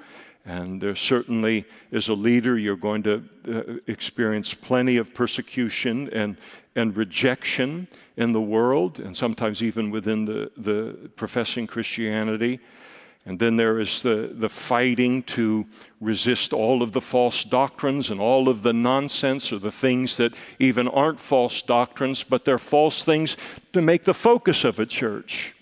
[0.45, 6.35] And there certainly, as a leader, you're going to uh, experience plenty of persecution and,
[6.75, 7.87] and rejection
[8.17, 12.59] in the world, and sometimes even within the, the professing Christianity.
[13.29, 15.63] And then there is the, the fighting to
[16.01, 20.33] resist all of the false doctrines and all of the nonsense or the things that
[20.57, 23.37] even aren't false doctrines, but they're false things
[23.73, 25.53] to make the focus of a church.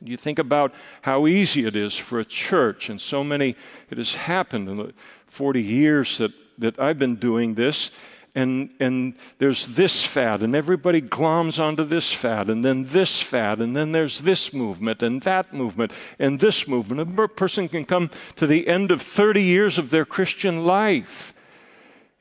[0.00, 3.56] You think about how easy it is for a church, and so many,
[3.90, 4.94] it has happened in the
[5.26, 7.90] 40 years that, that I've been doing this
[8.34, 13.60] and, and there's this fad, and everybody gloms onto this fad, and then this fad,
[13.60, 17.00] and then there's this movement, and that movement, and this movement.
[17.00, 21.34] A person can come to the end of 30 years of their Christian life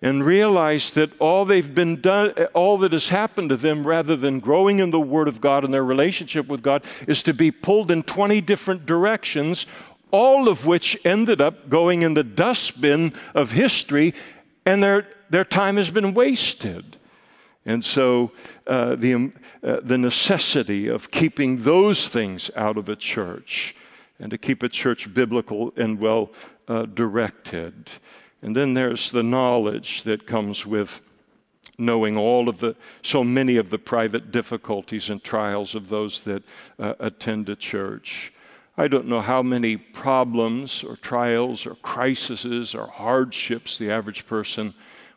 [0.02, 4.40] and realize that all they've been done, all that has happened to them, rather than
[4.40, 7.90] growing in the Word of God and their relationship with God, is to be pulled
[7.90, 9.66] in 20 different directions,
[10.10, 14.14] all of which ended up going in the dustbin of history,
[14.66, 16.98] and they're their time has been wasted.
[17.66, 18.32] And so,
[18.68, 23.76] uh, the, um, uh, the necessity of keeping those things out of a church
[24.20, 26.32] and to keep a church biblical and well
[26.68, 27.90] uh, directed.
[28.42, 31.02] And then there's the knowledge that comes with
[31.78, 36.44] knowing all of the, so many of the private difficulties and trials of those that
[36.78, 38.34] uh, attend a church.
[38.78, 44.74] I don't know how many problems or trials or crises or hardships the average person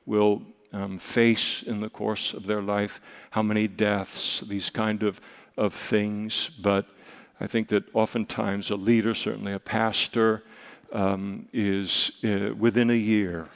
[0.07, 0.42] will
[0.72, 3.00] um, face in the course of their life,
[3.30, 5.20] how many deaths, these kind of,
[5.57, 6.50] of things.
[6.61, 6.86] But
[7.40, 10.42] I think that oftentimes a leader, certainly a pastor,
[10.92, 13.48] um, is uh, within a year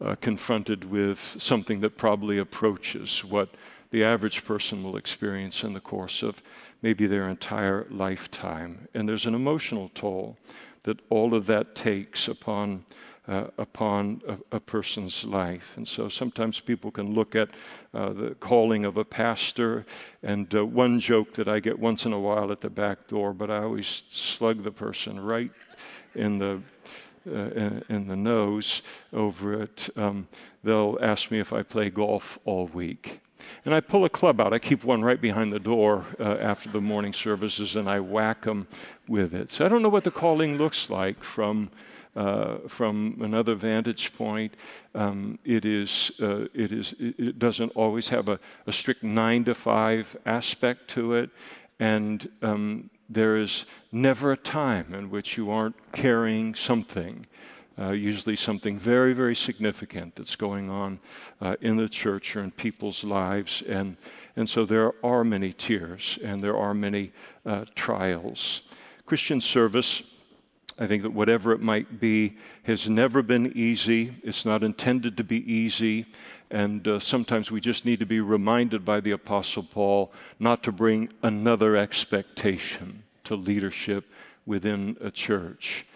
[0.00, 3.54] uh, confronted with something that probably approaches what
[3.90, 6.42] the average person will experience in the course of
[6.82, 8.88] maybe their entire lifetime.
[8.94, 10.36] And there's an emotional toll
[10.82, 12.84] that all of that takes upon
[13.28, 15.72] uh, upon a, a, person's life.
[15.76, 17.50] And so sometimes people can look at
[17.92, 19.84] uh, the calling of a pastor,
[20.22, 23.32] and uh, one joke that I get once in a while at the back door,
[23.32, 25.50] but I always slug the person right
[26.14, 26.60] in the
[27.28, 29.88] uh, in the nose over it.
[29.96, 30.28] Um,
[30.62, 33.20] they'll ask me if I play golf all week.
[33.64, 34.52] And I pull a club out.
[34.52, 38.42] I keep one right behind the door uh, after the morning services, and I whack
[38.42, 38.68] them
[39.08, 39.50] with it.
[39.50, 41.70] So I don't know what the calling looks like from
[42.16, 44.54] uh, from another vantage point.
[44.94, 49.54] Um, it is uh, it is it doesn't always have a, a, strict nine to
[49.54, 51.30] five aspect to it,
[51.78, 57.26] and um, there is never a time in which you aren't carrying something.
[57.78, 60.98] Uh, usually something very, very significant that's going on
[61.42, 63.62] uh, in the church or in people's lives.
[63.68, 63.98] And,
[64.34, 67.12] and so there are many tears and there are many
[67.44, 68.62] uh, trials.
[69.04, 70.02] Christian service
[70.78, 74.14] I think that whatever it might be has never been easy.
[74.22, 76.06] It's not intended to be easy.
[76.50, 80.72] And uh, sometimes we just need to be reminded by the Apostle Paul not to
[80.72, 84.04] bring another expectation to leadership
[84.44, 85.86] within a church.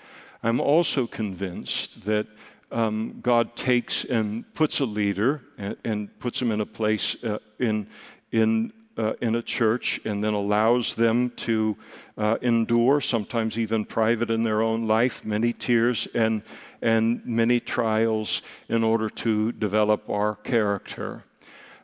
[0.43, 2.27] I'm also convinced that
[2.73, 7.39] um, God takes and puts a leader and, and puts him in a place uh,
[7.59, 7.87] in,
[8.33, 11.75] in uh, in a church and then allows them to
[12.19, 16.43] uh, endure, sometimes even private in their own life, many tears and,
[16.83, 21.25] and many trials in order to develop our character.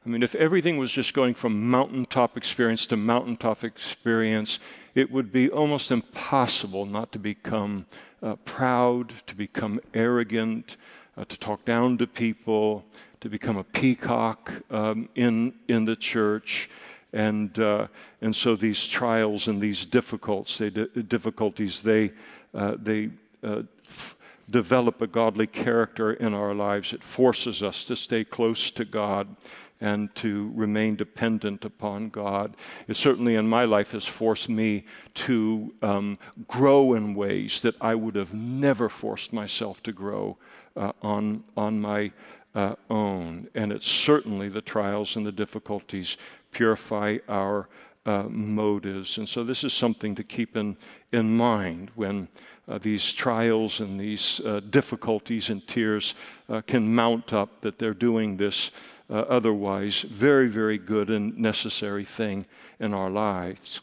[0.04, 4.58] I mean, if everything was just going from mountaintop experience to mountaintop experience,
[4.94, 7.86] it would be almost impossible not to become
[8.22, 10.76] uh, proud, to become arrogant,
[11.16, 12.84] uh, to talk down to people,
[13.20, 16.68] to become a peacock um, in, in the church.
[17.12, 17.86] And, uh,
[18.20, 22.12] and so these trials and these difficulties, they,
[22.54, 23.10] uh, they
[23.42, 24.16] uh, f-
[24.50, 26.92] develop a godly character in our lives.
[26.92, 29.34] It forces us to stay close to God
[29.80, 32.56] and to remain dependent upon God.
[32.88, 34.84] It certainly in my life has forced me
[35.14, 40.38] to um, grow in ways that I would have never forced myself to grow
[40.76, 42.10] uh, on, on my
[42.54, 43.48] uh, own.
[43.54, 46.16] And it's certainly the trials and the difficulties
[46.56, 47.68] purify our
[48.06, 49.18] uh, motives.
[49.18, 50.74] And so this is something to keep in,
[51.12, 52.28] in mind when
[52.66, 56.14] uh, these trials and these uh, difficulties and tears
[56.48, 58.70] uh, can mount up, that they're doing this
[59.10, 62.46] uh, otherwise very, very good and necessary thing
[62.80, 63.82] in our lives.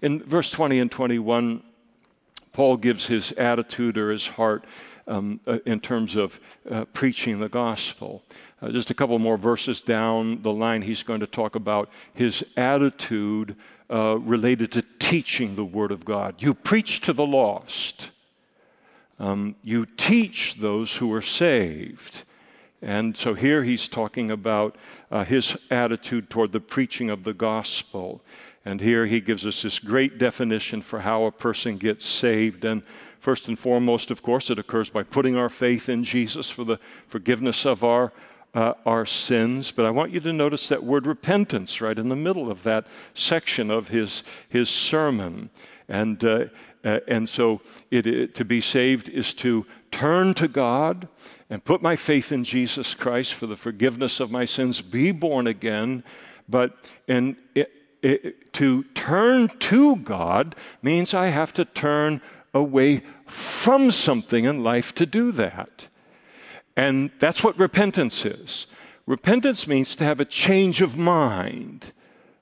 [0.00, 1.62] In verse 20 and 21,
[2.52, 4.64] Paul gives his attitude or his heart
[5.08, 6.38] um, uh, in terms of
[6.70, 8.22] uh, preaching the gospel.
[8.62, 12.44] Uh, just a couple more verses down the line, he's going to talk about his
[12.56, 13.56] attitude
[13.90, 16.36] uh, related to teaching the Word of God.
[16.38, 18.10] You preach to the lost,
[19.18, 22.24] um, you teach those who are saved.
[22.80, 24.76] And so here he's talking about
[25.10, 28.20] uh, his attitude toward the preaching of the gospel.
[28.64, 32.64] And here he gives us this great definition for how a person gets saved.
[32.64, 32.82] And
[33.20, 36.78] first and foremost, of course, it occurs by putting our faith in Jesus for the
[37.08, 38.12] forgiveness of our,
[38.54, 39.70] uh, our sins.
[39.70, 42.86] But I want you to notice that word repentance right in the middle of that
[43.14, 45.50] section of his, his sermon.
[45.88, 46.46] And, uh,
[46.84, 47.60] uh, and so
[47.90, 51.08] it, it, to be saved is to turn to God
[51.50, 55.46] and put my faith in Jesus Christ for the forgiveness of my sins, be born
[55.46, 56.04] again.
[56.48, 56.76] But
[57.08, 62.20] in, it, it, to turn to God means I have to turn
[62.54, 65.88] away from something in life to do that.
[66.76, 68.66] And that's what repentance is.
[69.06, 71.92] Repentance means to have a change of mind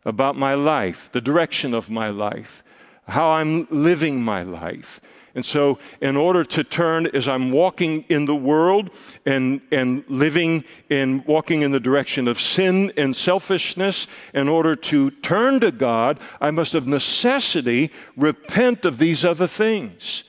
[0.04, 2.62] about my life, the direction of my life,
[3.09, 5.00] how I'm living my life.
[5.37, 8.89] And so, in order to turn as I'm walking in the world
[9.26, 15.11] and, and living and walking in the direction of sin and selfishness, in order to
[15.11, 20.24] turn to God, I must of necessity repent of these other things.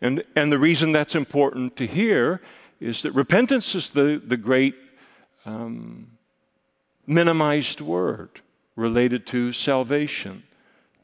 [0.00, 2.40] And, and the reason that's important to hear
[2.80, 4.74] is that repentance is the, the great
[5.44, 6.06] um,
[7.06, 8.40] minimized word
[8.76, 10.42] related to salvation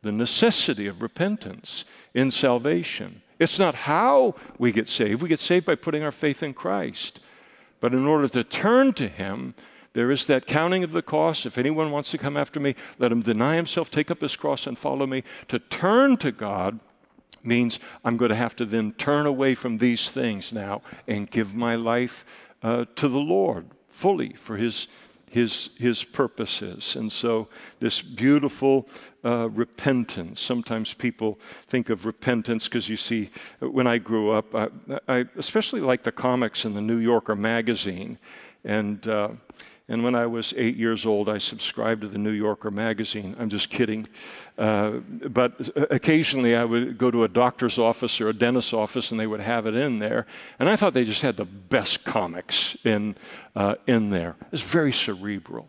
[0.03, 1.85] the necessity of repentance
[2.15, 3.23] in salvation.
[3.39, 5.23] It's not how we get saved.
[5.23, 7.21] We get saved by putting our faith in Christ.
[7.81, 9.55] But in order to turn to Him,
[9.93, 11.47] there is that counting of the cost.
[11.47, 14.67] If anyone wants to come after me, let him deny himself, take up his cross,
[14.67, 15.25] and follow me.
[15.49, 16.79] To turn to God
[17.43, 21.55] means I'm going to have to then turn away from these things now and give
[21.55, 22.25] my life
[22.63, 24.89] uh, to the Lord fully for His
[25.31, 26.97] his, his purposes.
[26.97, 27.49] And so,
[27.81, 28.89] this beautiful
[29.25, 30.41] uh, repentance.
[30.41, 34.69] Sometimes people think of repentance because you see, when I grew up, I,
[35.09, 38.19] I especially like the comics in the New Yorker magazine.
[38.65, 39.31] And uh,
[39.91, 43.35] and when I was eight years old, I subscribed to the New Yorker magazine.
[43.39, 44.07] I'm just kidding.
[44.59, 44.99] Uh,
[45.31, 49.27] but occasionally I would go to a doctor's office or a dentist's office and they
[49.27, 50.27] would have it in there.
[50.59, 53.17] And I thought they just had the best comics in,
[53.57, 54.37] uh, in there.
[54.53, 55.69] It's very cerebral.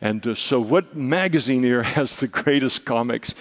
[0.00, 3.34] And uh, so, what magazine here has the greatest comics?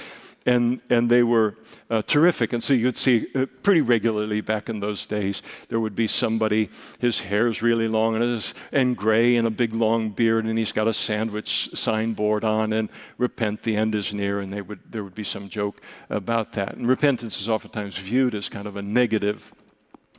[0.46, 1.56] And and they were
[1.90, 2.54] uh, terrific.
[2.54, 6.70] And so you'd see uh, pretty regularly back in those days there would be somebody
[7.00, 10.72] his hair's really long and his, and gray and a big long beard and he's
[10.72, 15.04] got a sandwich signboard on and repent the end is near and they would there
[15.04, 16.76] would be some joke about that.
[16.76, 19.54] And repentance is oftentimes viewed as kind of a negative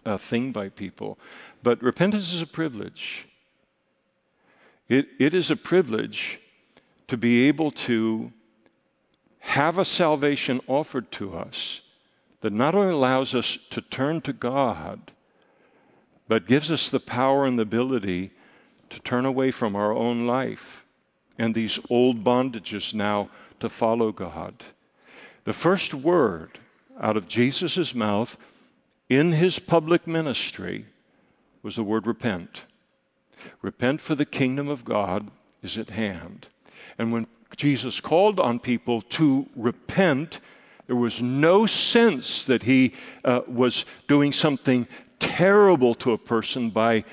[0.05, 1.19] uh, thing by people,
[1.63, 3.27] but repentance is a privilege.
[4.89, 6.41] It, it is a privilege
[7.09, 8.33] to be able to
[9.47, 11.81] have a salvation offered to us
[12.41, 15.13] that not only allows us to turn to God,
[16.29, 18.33] but gives us the power and the ability
[18.91, 20.85] to turn away from our own life
[21.39, 23.29] and these old bondages now
[23.61, 24.65] to follow God.
[25.45, 26.59] The first word
[27.01, 28.37] out of Jesus' mouth
[29.09, 30.87] in his public ministry
[31.63, 32.65] was the word repent.
[33.63, 35.31] Repent, for the kingdom of God
[35.63, 36.49] is at hand.
[36.99, 37.27] And when
[37.57, 40.41] Jesus called on people to repent,
[40.87, 42.93] there was no sense that he
[43.25, 44.87] uh, was doing something
[45.19, 47.05] terrible to a person by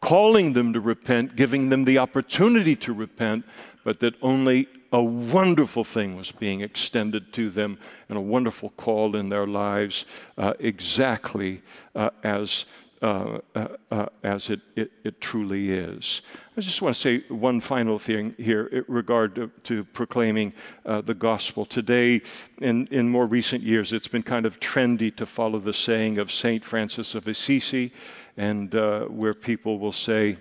[0.00, 3.44] calling them to repent, giving them the opportunity to repent,
[3.84, 7.78] but that only a wonderful thing was being extended to them
[8.08, 10.04] and a wonderful call in their lives,
[10.38, 11.62] uh, exactly
[11.94, 12.64] uh, as.
[13.02, 16.20] Uh, uh, uh as it, it, it, truly is.
[16.54, 20.52] I just want to say one final thing here in regard to, to proclaiming
[20.84, 21.64] uh, the gospel.
[21.64, 22.20] Today,
[22.60, 26.30] in, in more recent years, it's been kind of trendy to follow the saying of
[26.30, 26.62] St.
[26.62, 27.90] Francis of Assisi,
[28.36, 28.74] and
[29.08, 30.36] where people will say,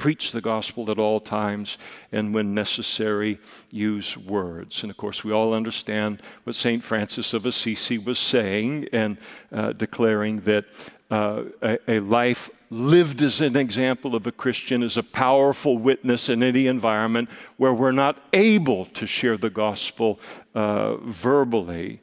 [0.00, 1.78] preach the gospel at all times,
[2.10, 3.38] and when necessary,
[3.70, 4.82] use words.
[4.82, 6.82] And of course, we all understand what St.
[6.82, 9.18] Francis of Assisi was saying and
[9.52, 10.64] uh, declaring that
[11.10, 16.28] uh, a, a life lived as an example of a Christian is a powerful witness
[16.28, 20.20] in any environment where we're not able to share the gospel
[20.54, 22.00] uh, verbally.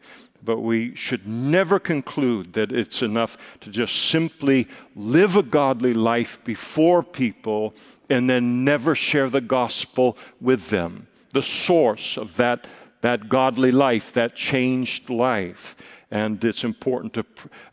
[0.47, 6.39] But we should never conclude that it's enough to just simply live a godly life
[6.45, 7.75] before people
[8.09, 11.05] and then never share the gospel with them.
[11.33, 12.65] The source of that,
[13.01, 15.75] that godly life, that changed life.
[16.11, 17.25] And it's important to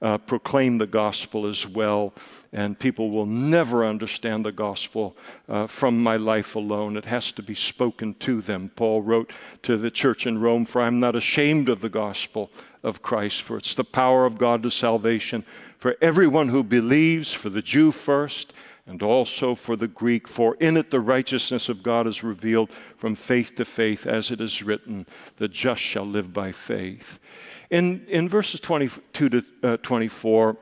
[0.03, 2.13] uh, proclaim the gospel as well.
[2.55, 5.17] And people will never understand the gospel
[5.49, 6.97] uh, from my life alone.
[6.97, 8.71] It has to be spoken to them.
[8.77, 9.33] Paul wrote
[9.63, 12.51] to the church in Rome, For I'm not ashamed of the gospel
[12.83, 15.45] of Christ, for it's the power of God to salvation
[15.79, 18.55] for everyone who believes, for the Jew first
[18.87, 23.15] and also for the Greek, for in it the righteousness of God is revealed from
[23.15, 27.19] faith to faith, as it is written, the just shall live by faith.
[27.71, 30.57] In, in verses 22 to uh, 24,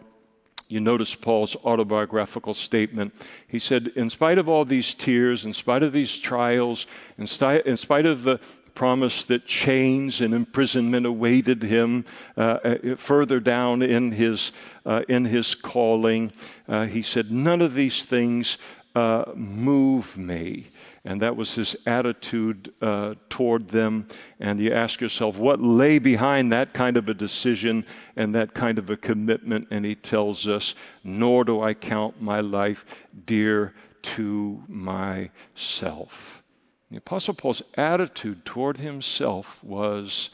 [0.72, 3.14] you notice Paul's autobiographical statement.
[3.46, 6.86] He said, In spite of all these tears, in spite of these trials,
[7.18, 8.40] in, sti- in spite of the,
[8.74, 12.04] promise that chains and imprisonment awaited him
[12.36, 14.52] uh, uh, further down in his,
[14.86, 16.32] uh, in his calling.
[16.68, 18.58] Uh, he said, None of these things
[18.94, 20.68] uh, move me.
[21.04, 24.06] And that was his attitude uh, toward them.
[24.38, 27.84] And you ask yourself, what lay behind that kind of a decision
[28.14, 29.66] and that kind of a commitment?
[29.70, 32.84] And he tells us, Nor do I count my life
[33.26, 36.42] dear to myself.
[36.90, 40.30] The Apostle Paul's attitude toward himself was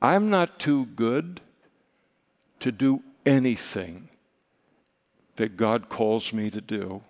[0.00, 1.40] I'm not too good
[2.60, 4.08] to do anything
[5.36, 7.02] that God calls me to do.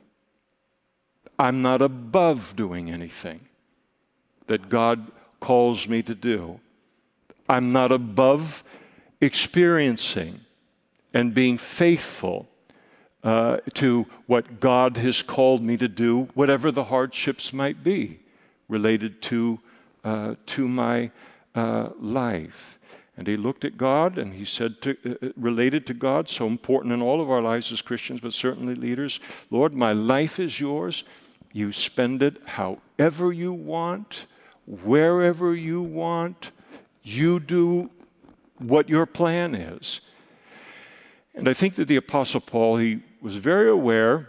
[1.38, 3.40] I'm not above doing anything
[4.46, 5.10] that God
[5.40, 6.60] calls me to do.
[7.48, 8.64] I'm not above
[9.20, 10.40] experiencing
[11.12, 12.48] and being faithful
[13.22, 18.20] uh, to what God has called me to do, whatever the hardships might be
[18.68, 19.58] related to,
[20.04, 21.10] uh, to my
[21.54, 22.78] uh, life.
[23.16, 26.46] And he looked at God and he said, to, uh, uh, related to God, so
[26.46, 29.20] important in all of our lives as Christians, but certainly leaders,
[29.50, 31.04] Lord, my life is yours.
[31.56, 34.26] You spend it however you want,
[34.66, 36.52] wherever you want.
[37.02, 37.88] You do
[38.58, 40.02] what your plan is.
[41.34, 44.28] And I think that the Apostle Paul, he was very aware,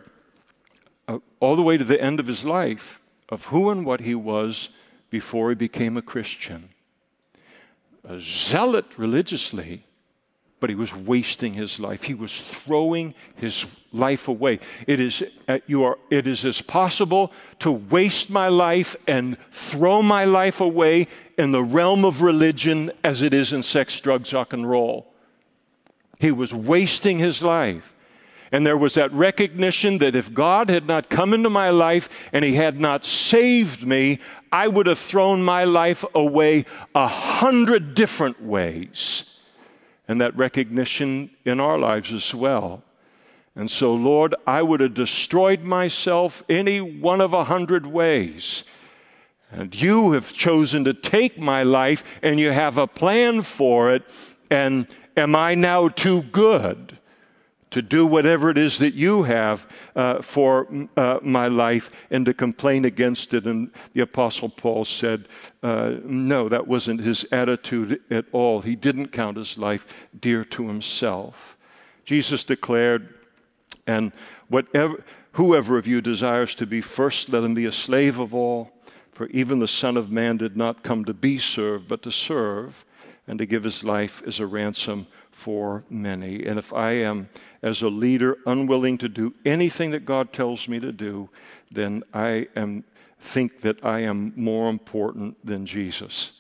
[1.10, 4.16] uh, all the way to the end of his life, of who and what he
[4.16, 4.70] was
[5.10, 6.70] before he became a Christian.
[8.06, 9.84] A zealot religiously,
[10.60, 12.04] but he was wasting his life.
[12.04, 14.60] He was throwing his life away.
[14.88, 20.02] It is, uh, you are, it is as possible to waste my life and throw
[20.02, 24.54] my life away in the realm of religion as it is in sex, drugs, rock
[24.54, 25.14] and roll.
[26.20, 27.94] He was wasting his life.
[28.52, 32.46] And there was that recognition that if God had not come into my life and
[32.46, 34.20] He had not saved me,
[34.54, 39.26] I would have thrown my life away a hundred different ways.
[40.08, 42.84] And that recognition in our lives as well.
[43.56, 48.64] And so, Lord, I would have destroyed myself any one of a hundred ways.
[49.52, 54.04] And you have chosen to take my life and you have a plan for it.
[54.50, 54.88] And
[55.18, 56.97] Am I now too good
[57.78, 60.68] to do whatever it is that you have uh, for
[60.98, 63.46] uh, my life and to complain against it.
[63.46, 65.28] And the Apostle Paul said,
[65.62, 68.62] uh, no, that wasn't his attitude at all.
[68.62, 69.86] He didn't count his life
[70.20, 71.56] dear to himself.
[72.04, 73.14] Jesus declared,
[73.86, 74.12] and
[74.48, 75.04] whatever,
[75.34, 78.72] whoever of you desires to be first, let him be a slave of all.
[79.12, 82.84] For even the Son of Man did not come to be served, but to serve
[83.28, 85.06] and to give his life as a ransom
[85.38, 86.44] for many.
[86.48, 87.30] And if I am,
[87.62, 91.30] as a leader, unwilling to do anything that God tells me to do,
[91.72, 92.84] then I am
[93.20, 96.32] think that I am more important than Jesus.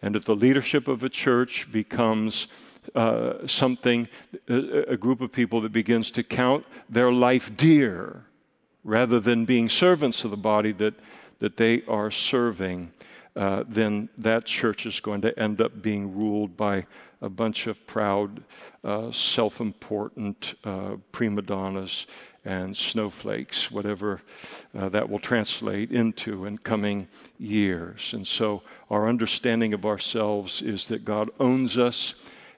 [0.00, 2.48] And if the leadership of a church becomes
[2.94, 4.08] uh, something,
[4.48, 8.24] a, a group of people that begins to count their life dear
[8.82, 10.94] rather than being servants of the body that,
[11.38, 12.90] that they are serving,
[13.36, 16.84] uh, then that church is going to end up being ruled by
[17.22, 18.42] a bunch of proud,
[18.84, 22.06] uh, self important uh, prima donnas
[22.44, 24.20] and snowflakes, whatever
[24.76, 27.06] uh, that will translate into in coming
[27.38, 28.12] years.
[28.12, 32.14] And so our understanding of ourselves is that God owns us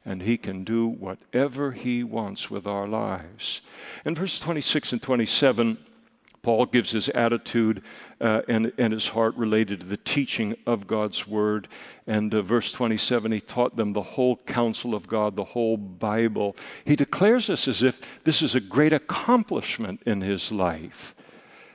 [0.07, 3.61] and he can do whatever he wants with our lives.
[4.05, 5.79] In verse 26 and 27,
[6.45, 7.83] Paul gives his attitude
[8.21, 11.67] uh, and, and his heart related to the teaching of God's word.
[12.07, 16.55] And uh, verse 27, he taught them the whole counsel of God, the whole Bible.
[16.85, 21.17] He declares this as if this is a great accomplishment in his life.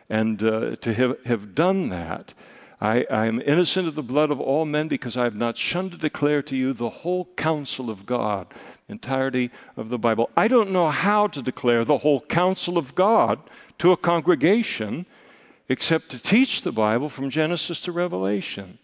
[0.07, 2.33] And uh, to have, have done that,
[2.79, 5.91] I, I, am innocent of the blood of all men because I have not shunned
[5.91, 8.53] to declare to you the whole counsel of God,
[8.89, 10.29] entirety of the Bible.
[10.35, 13.39] I don't know how to declare the whole counsel of God
[13.77, 15.05] to a congregation
[15.69, 18.79] except to teach the Bible from Genesis to Revelation.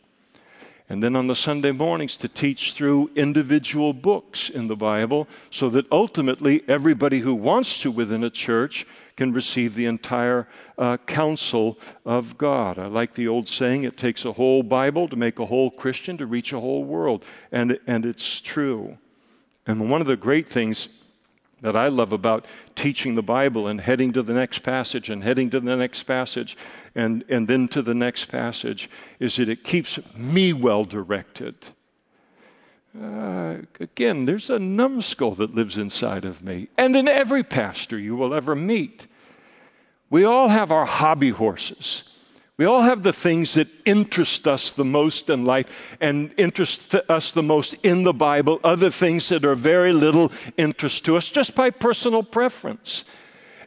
[0.88, 5.68] And then on the Sunday mornings to teach through individual books in the Bible so
[5.72, 8.86] that ultimately everybody who wants to within a church
[9.16, 10.47] can receive the entire
[10.78, 12.78] uh, counsel of God.
[12.78, 16.18] I like the old saying, it takes a whole Bible to make a whole Christian
[16.18, 17.26] to reach a whole world.
[17.51, 18.95] And, and it's true.
[19.68, 20.89] And one of the great things
[21.61, 22.45] that I love about
[22.76, 26.57] teaching the Bible and heading to the next passage and heading to the next passage
[26.93, 28.89] and, and then to the next passage
[29.20, 31.55] is that it keeps me well directed.
[33.01, 38.16] Uh, again, there's a numbskull that lives inside of me, and in every pastor you
[38.16, 39.07] will ever meet.
[40.09, 42.03] We all have our hobby horses.
[42.58, 47.34] We all have the things that interest us the most in life and interest us
[47.34, 51.53] the most in the Bible, other things that are very little interest to us just
[51.53, 53.03] by personal preference.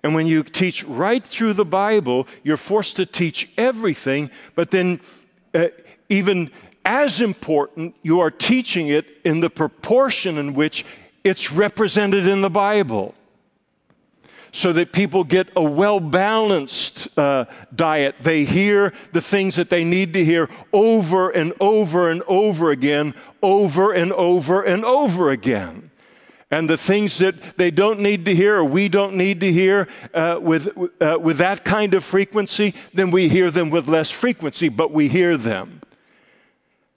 [0.02, 5.00] And when you teach right through the Bible, you're forced to teach everything, but then
[5.52, 5.66] uh,
[6.08, 6.50] even
[6.86, 10.86] as important, you are teaching it in the proportion in which
[11.24, 13.14] it's represented in the Bible
[14.52, 17.44] so that people get a well balanced uh,
[17.74, 18.16] diet.
[18.22, 23.14] They hear the things that they need to hear over and over and over again,
[23.42, 25.90] over and over and over again.
[26.50, 29.86] And the things that they don't need to hear or we don't need to hear
[30.14, 30.68] uh, with,
[31.00, 35.08] uh, with that kind of frequency, then we hear them with less frequency, but we
[35.08, 35.82] hear them.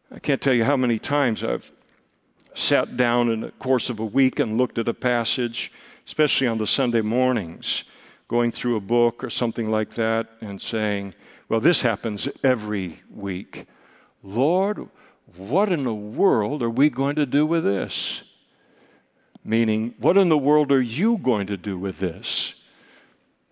[0.10, 1.70] I can't tell you how many times I've
[2.54, 5.72] sat down in the course of a week and looked at a passage
[6.08, 7.84] especially on the Sunday mornings,
[8.28, 11.14] going through a book or something like that and saying,
[11.50, 13.68] Well, this happens every week.
[14.24, 14.88] Lord,
[15.38, 18.24] what in the world are we going to do with this?
[19.44, 22.54] Meaning, what in the world are you going to do with this?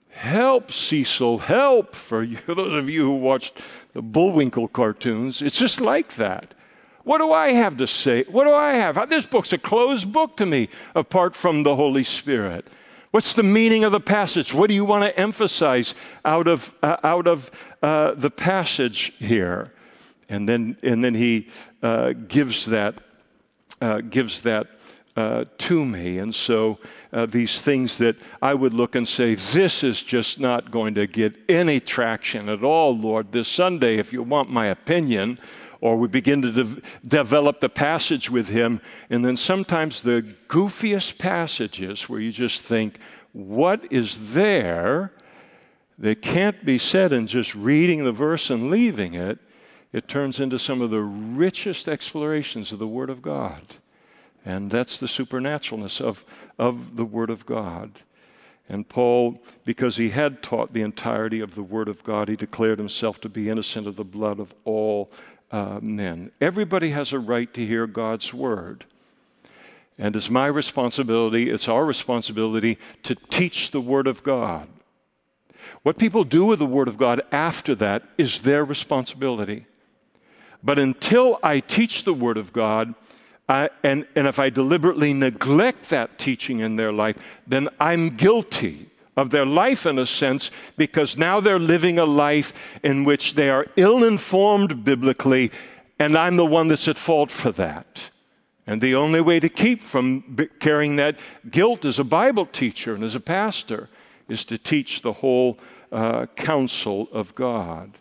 [0.09, 1.95] Help, Cecil, help.
[1.95, 3.61] For you, those of you who watched
[3.93, 6.53] the Bullwinkle cartoons, it's just like that.
[7.09, 8.23] What do I have to say?
[8.29, 9.09] What do I have?
[9.09, 12.67] This book's a closed book to me apart from the Holy Spirit.
[13.09, 14.53] What's the meaning of the passage?
[14.53, 17.49] What do you want to emphasize out of, uh, out of
[17.81, 19.73] uh, the passage here?
[20.29, 21.47] And then, and then he
[21.81, 23.01] uh, gives that,
[23.81, 24.67] uh, gives that
[25.15, 26.19] uh, to me.
[26.19, 26.77] And so
[27.11, 31.07] uh, these things that I would look and say, this is just not going to
[31.07, 35.39] get any traction at all, Lord, this Sunday, if you want my opinion
[35.81, 38.81] or we begin to de- develop the passage with him.
[39.09, 42.99] And then sometimes the goofiest passages where you just think,
[43.33, 45.13] what is there
[45.97, 49.39] that can't be said in just reading the verse and leaving it?
[49.91, 53.61] It turns into some of the richest explorations of the Word of God.
[54.45, 56.23] And that's the supernaturalness of,
[56.57, 57.91] of the Word of God.
[58.69, 62.77] And Paul, because he had taught the entirety of the Word of God, he declared
[62.77, 65.11] himself to be innocent of the blood of all
[65.51, 66.31] uh, men.
[66.39, 68.85] Everybody has a right to hear God's word.
[69.97, 74.67] And it's my responsibility, it's our responsibility to teach the Word of God.
[75.83, 79.65] What people do with the Word of God after that is their responsibility.
[80.63, 82.95] But until I teach the Word of God,
[83.49, 88.88] I, and, and if I deliberately neglect that teaching in their life, then I'm guilty
[89.19, 92.53] of their life in a sense because now they're living a life
[92.83, 95.51] in which they are ill informed biblically,
[95.99, 98.09] and I'm the one that's at fault for that.
[98.65, 103.03] And the only way to keep from carrying that guilt as a Bible teacher and
[103.03, 103.89] as a pastor
[104.29, 105.59] is to teach the whole
[105.91, 107.97] uh, counsel of God.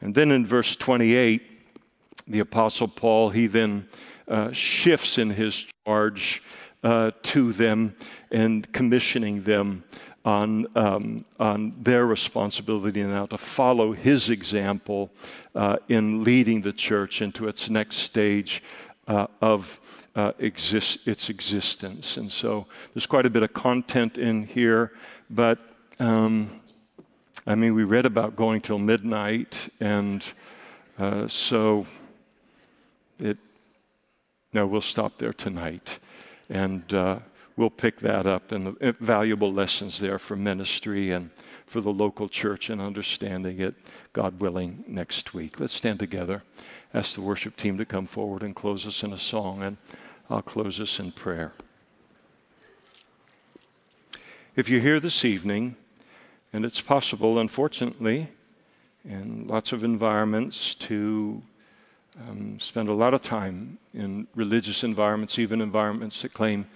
[0.00, 1.42] And then in verse 28,
[2.28, 3.88] the Apostle Paul, he then
[4.28, 6.42] uh, shifts in his charge
[6.84, 7.94] uh, to them
[8.30, 9.82] and commissioning them
[10.26, 15.08] on, um, on their responsibility now to follow his example
[15.54, 18.62] uh, in leading the church into its next stage
[19.06, 19.80] uh, of
[20.16, 22.16] uh, exist, its existence.
[22.16, 24.92] And so there's quite a bit of content in here,
[25.30, 25.58] but
[26.00, 26.60] um,
[27.46, 30.24] I mean, we read about going till midnight, and
[30.98, 31.86] uh, so
[33.20, 33.38] it.
[34.52, 35.98] No, we'll stop there tonight,
[36.48, 37.18] and uh,
[37.56, 41.30] we'll pick that up and the valuable lessons there for ministry and
[41.66, 43.74] for the local church and understanding it,
[44.12, 45.58] God willing, next week.
[45.58, 46.42] Let's stand together.
[46.94, 49.76] Ask the worship team to come forward and close us in a song, and
[50.30, 51.52] I'll close us in prayer.
[54.54, 55.76] If you're here this evening,
[56.52, 58.28] and it's possible, unfortunately,
[59.04, 61.42] in lots of environments to
[62.28, 66.66] um, spend a lot of time in religious environments, even environments that claim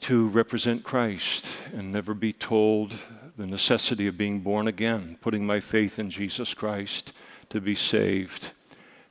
[0.00, 2.96] to represent Christ and never be told
[3.36, 7.12] the necessity of being born again, putting my faith in Jesus Christ
[7.50, 8.50] to be saved.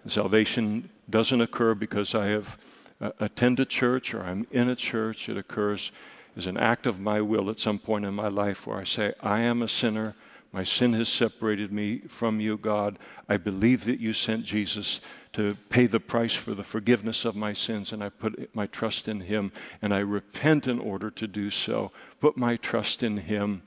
[0.04, 2.58] And salvation doesn't occur because I have
[3.02, 5.30] uh, attended church or I'm in a church.
[5.30, 5.92] It occurs
[6.38, 9.14] as an act of my will at some point in my life where I say,
[9.22, 10.16] I am a sinner.
[10.56, 12.98] My sin has separated me from you, God.
[13.28, 15.02] I believe that you sent Jesus
[15.34, 19.10] to pay the price for the forgiveness of my sins, and I put my trust
[19.10, 19.52] in Him,
[19.82, 21.92] and I repent in order to do so.
[22.22, 23.64] Put my trust in Him,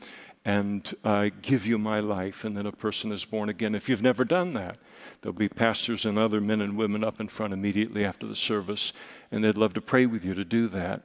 [0.47, 3.75] and I give you my life, and then a person is born again.
[3.75, 4.79] If you've never done that,
[5.21, 8.95] there'll be pastors and other men and women up in front immediately after the service,
[9.31, 11.03] and they'd love to pray with you to do that.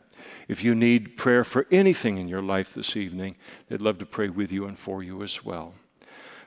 [0.47, 3.35] If you need prayer for anything in your life this evening,
[3.67, 5.73] they'd love to pray with you and for you as well.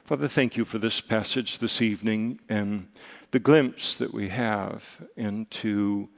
[0.04, 2.86] Father, thank you for this passage this evening and
[3.32, 4.84] the glimpse that we have
[5.16, 6.08] into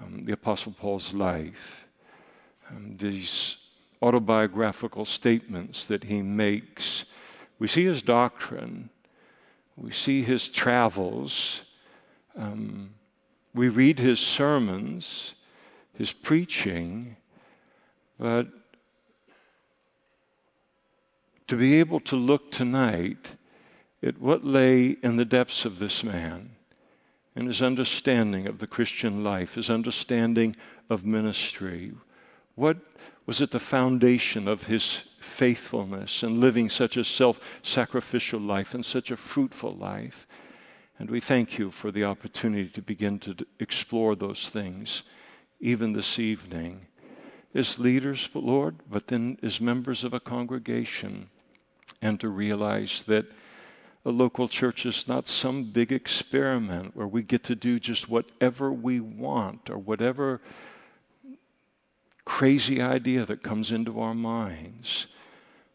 [0.00, 1.86] um, the Apostle Paul's life.
[2.70, 3.56] Um, these
[4.02, 7.04] autobiographical statements that he makes.
[7.58, 8.88] We see his doctrine,
[9.76, 11.62] we see his travels,
[12.36, 12.90] um,
[13.54, 15.34] we read his sermons,
[16.00, 17.14] his preaching,
[18.18, 18.48] but
[21.46, 23.28] to be able to look tonight
[24.02, 26.52] at what lay in the depths of this man
[27.36, 30.56] and his understanding of the Christian life, his understanding
[30.88, 31.92] of ministry.
[32.54, 32.78] What
[33.26, 38.86] was at the foundation of his faithfulness and living such a self sacrificial life and
[38.86, 40.26] such a fruitful life?
[40.98, 45.02] And we thank you for the opportunity to begin to explore those things
[45.60, 46.86] even this evening,
[47.54, 51.28] as leaders, Lord, but then as members of a congregation,
[52.00, 53.26] and to realize that
[54.04, 58.72] a local church is not some big experiment where we get to do just whatever
[58.72, 60.40] we want or whatever
[62.24, 65.08] crazy idea that comes into our minds,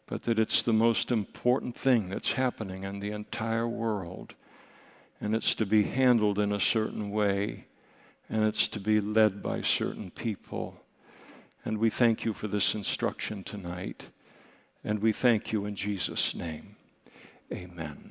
[0.06, 4.34] but that it's the most important thing that's happening in the entire world.
[5.20, 7.66] And it's to be handled in a certain way
[8.28, 10.80] and it's to be led by certain people.
[11.64, 14.10] And we thank you for this instruction tonight.
[14.84, 16.76] And we thank you in Jesus' name.
[17.52, 18.04] Amen.